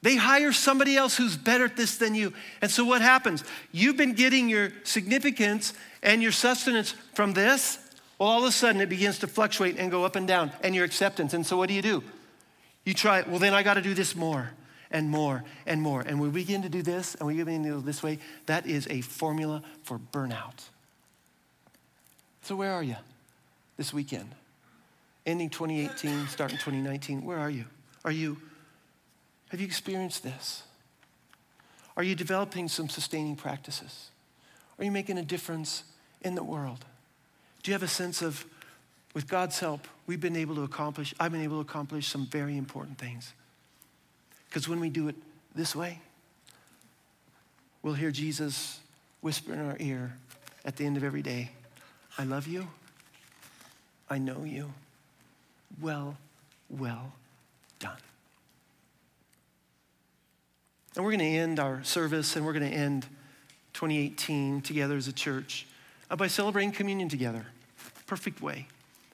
They 0.02 0.16
hire 0.16 0.54
somebody 0.54 0.96
else 0.96 1.18
who's 1.18 1.36
better 1.36 1.66
at 1.66 1.76
this 1.76 1.98
than 1.98 2.16
you. 2.16 2.34
And 2.62 2.72
so 2.72 2.86
what 2.86 3.02
happens? 3.02 3.44
You've 3.74 3.98
been 3.98 4.14
getting 4.14 4.48
your 4.48 4.72
significance 4.84 5.74
and 6.02 6.24
your 6.24 6.32
sustenance 6.32 6.96
from 7.14 7.34
this. 7.34 7.78
Well, 8.18 8.30
all 8.30 8.40
of 8.40 8.48
a 8.48 8.52
sudden 8.52 8.82
it 8.82 8.88
begins 8.88 9.20
to 9.20 9.28
fluctuate 9.28 9.78
and 9.78 9.92
go 9.92 10.06
up 10.06 10.16
and 10.16 10.28
down, 10.28 10.52
and 10.64 10.74
your 10.74 10.86
acceptance. 10.86 11.34
And 11.34 11.46
so 11.46 11.58
what 11.58 11.68
do 11.68 11.76
you 11.76 11.82
do? 11.82 12.02
You 12.86 12.94
try, 12.94 13.24
well, 13.24 13.40
then 13.40 13.54
I 13.54 13.62
got 13.62 13.74
to 13.74 13.82
do 13.82 13.94
this 13.94 14.16
more 14.16 14.52
and 14.90 15.10
more 15.10 15.44
and 15.66 15.82
more. 15.82 16.02
And 16.02 16.22
we 16.22 16.30
begin 16.30 16.62
to 16.62 16.70
do 16.70 16.82
this 16.82 17.16
and 17.16 17.28
we 17.28 17.36
begin 17.44 17.64
to 17.64 17.70
do 17.70 17.82
this 17.82 18.02
way, 18.02 18.20
that 18.46 18.66
is 18.66 18.88
a 18.90 19.02
formula 19.02 19.64
for 19.84 20.00
burnout. 20.00 20.70
So, 22.50 22.56
where 22.56 22.74
are 22.74 22.82
you 22.82 22.96
this 23.78 23.94
weekend? 23.94 24.34
Ending 25.24 25.52
2018, 25.52 26.26
starting 26.30 26.58
2019, 26.58 27.24
where 27.24 27.38
are 27.38 27.52
you? 27.52 27.66
Are 28.04 28.12
you, 28.12 28.38
have 29.50 29.60
you 29.60 29.68
experienced 29.68 30.24
this? 30.24 30.64
Are 31.96 32.02
you 32.02 32.16
developing 32.16 32.68
some 32.68 32.90
sustaining 32.90 33.36
practices? 33.36 34.10
Are 34.80 34.84
you 34.84 34.90
making 34.90 35.20
a 35.20 35.22
difference 35.22 35.84
in 36.22 36.34
the 36.34 36.44
world? 36.44 36.86
Do 37.62 37.70
you 37.70 37.74
have 37.74 37.84
a 37.84 37.88
sense 37.88 38.24
of, 38.24 38.44
with 39.14 39.28
God's 39.28 39.60
help, 39.60 39.88
we've 40.08 40.20
been 40.20 40.36
able 40.36 40.56
to 40.56 40.64
accomplish, 40.64 41.14
I've 41.20 41.32
been 41.32 41.44
able 41.44 41.58
to 41.58 41.70
accomplish 41.70 42.08
some 42.08 42.26
very 42.26 42.58
important 42.58 42.98
things? 42.98 43.32
Because 44.50 44.68
when 44.68 44.80
we 44.80 44.90
do 44.90 45.08
it 45.08 45.16
this 45.54 45.76
way, 45.76 46.02
we'll 47.84 47.94
hear 47.94 48.10
Jesus 48.10 48.80
whisper 49.22 49.54
in 49.54 49.60
our 49.60 49.78
ear 49.80 50.16
at 50.66 50.78
the 50.78 50.86
end 50.88 50.98
of 50.98 51.04
every 51.04 51.22
day 51.22 51.52
I 52.20 52.26
love 52.26 52.48
you. 52.48 52.68
I 54.10 54.18
know 54.18 54.44
you. 54.44 54.74
Well, 55.80 56.18
well 56.70 57.14
done. 57.80 57.96
And 60.98 61.06
we're 61.06 61.12
going 61.12 61.20
to 61.20 61.38
end 61.38 61.62
our 61.62 61.82
service 61.86 62.36
and 62.36 62.46
we're 62.46 62.52
going 62.52 62.70
to 62.70 62.78
end 62.78 63.04
2018 63.72 64.60
together 64.60 64.98
as 64.98 65.08
a 65.08 65.14
church 65.14 65.66
uh, 66.12 66.18
by 66.18 66.28
celebrating 66.28 66.74
communion 66.74 67.08
together. 67.08 67.46
Perfect 68.06 68.42
way. 68.42 68.68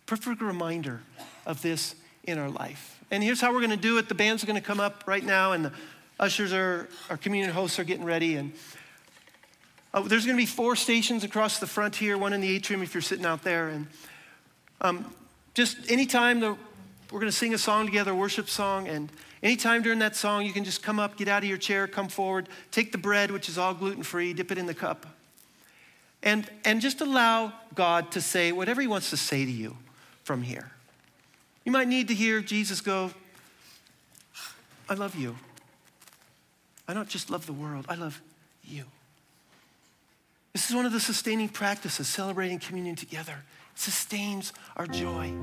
Perfect 0.08 0.42
reminder 0.42 1.02
of 1.46 1.62
this 1.62 1.94
in 2.24 2.40
our 2.40 2.50
life. 2.50 3.04
And 3.12 3.22
here's 3.22 3.40
how 3.40 3.54
we're 3.54 3.60
going 3.60 3.70
to 3.70 3.78
do 3.78 4.00
it. 4.00 4.10
The 4.10 4.16
band's 4.16 4.42
are 4.44 4.48
going 4.48 4.60
to 4.60 4.68
come 4.68 4.80
up 4.80 5.04
right 5.06 5.24
now, 5.24 5.52
and 5.52 5.66
the 5.66 5.72
ushers 6.20 6.54
are, 6.54 6.90
our 7.12 7.18
communion 7.18 7.52
hosts 7.52 7.78
are 7.78 7.84
getting 7.84 8.06
ready. 8.06 8.36
And 8.36 8.54
uh, 9.96 10.02
there's 10.02 10.26
going 10.26 10.36
to 10.36 10.42
be 10.42 10.46
four 10.46 10.76
stations 10.76 11.24
across 11.24 11.60
the 11.60 11.66
front 11.66 11.96
here, 11.96 12.18
one 12.18 12.34
in 12.34 12.42
the 12.42 12.54
atrium 12.54 12.84
if 12.84 12.94
you're 12.94 13.02
sitting 13.02 13.26
out 13.26 13.44
there. 13.44 13.70
And 13.70 13.88
um, 14.82 15.06
just 15.54 15.90
anytime 15.90 16.42
the, 16.42 16.58
we're 17.12 17.22
going 17.22 17.32
to 17.32 17.38
sing 17.38 17.54
a 17.54 17.58
song 17.58 17.86
together, 17.86 18.12
a 18.12 18.16
worship 18.16 18.50
song, 18.50 18.90
and 18.90 19.10
anytime 19.42 19.82
during 19.82 20.00
that 20.00 20.18
song, 20.18 20.46
you 20.46 20.52
can 20.52 20.66
just 20.66 20.84
come 20.84 21.00
up, 21.00 21.16
get 21.16 21.30
out 21.30 21.44
of 21.44 21.50
your 21.50 21.58
chair, 21.58 21.88
come 21.88 22.10
forward, 22.10 22.50
take 22.72 22.92
the 22.92 22.98
bread, 22.98 23.32
which 23.32 23.48
is 23.48 23.58
all 23.58 23.74
gluten 23.74 24.04
free, 24.04 24.34
dip 24.34 24.52
it 24.52 24.58
in 24.58 24.66
the 24.66 24.74
cup, 24.74 25.06
and, 26.22 26.50
and 26.66 26.82
just 26.82 27.00
allow 27.00 27.54
God 27.74 28.12
to 28.12 28.22
say 28.22 28.52
whatever 28.52 28.82
He 28.82 28.88
wants 28.88 29.12
to 29.12 29.18
say 29.18 29.46
to 29.46 29.52
you 29.52 29.78
from 30.26 30.42
here. 30.42 30.72
You 31.64 31.72
might 31.72 31.88
need 31.88 32.10
to 32.10 32.14
hear 32.14 32.42
Jesus 32.42 32.82
go, 32.82 33.12
I 34.90 34.94
love 34.96 35.16
you. 35.16 35.38
I 36.86 36.94
don't 36.94 37.08
just 37.08 37.30
love 37.30 37.46
the 37.46 37.54
world, 37.54 37.86
I 37.88 37.96
love 37.96 38.22
you. 38.62 38.84
This 40.56 40.70
is 40.70 40.76
one 40.76 40.86
of 40.86 40.94
the 40.94 41.02
sustaining 41.02 41.50
practices, 41.50 42.08
celebrating 42.08 42.60
communion 42.60 42.96
together. 42.96 43.44
It 43.74 43.78
sustains 43.78 44.54
our 44.78 44.88
joy. 44.88 45.34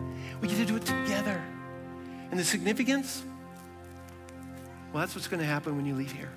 We 0.40 0.48
get 0.48 0.56
to 0.56 0.64
do 0.64 0.76
it 0.76 0.86
together. 0.86 1.38
And 2.30 2.40
the 2.40 2.44
significance? 2.44 3.22
Well, 4.90 5.00
that's 5.00 5.14
what's 5.14 5.28
going 5.28 5.40
to 5.40 5.46
happen 5.46 5.76
when 5.76 5.84
you 5.84 5.94
leave 5.94 6.12
here. 6.12 6.30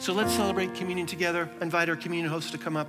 So 0.00 0.12
let's 0.12 0.32
celebrate 0.32 0.74
communion 0.74 1.06
together. 1.06 1.48
Invite 1.60 1.88
our 1.88 1.94
communion 1.94 2.28
hosts 2.28 2.50
to 2.50 2.58
come 2.58 2.76
up. 2.76 2.88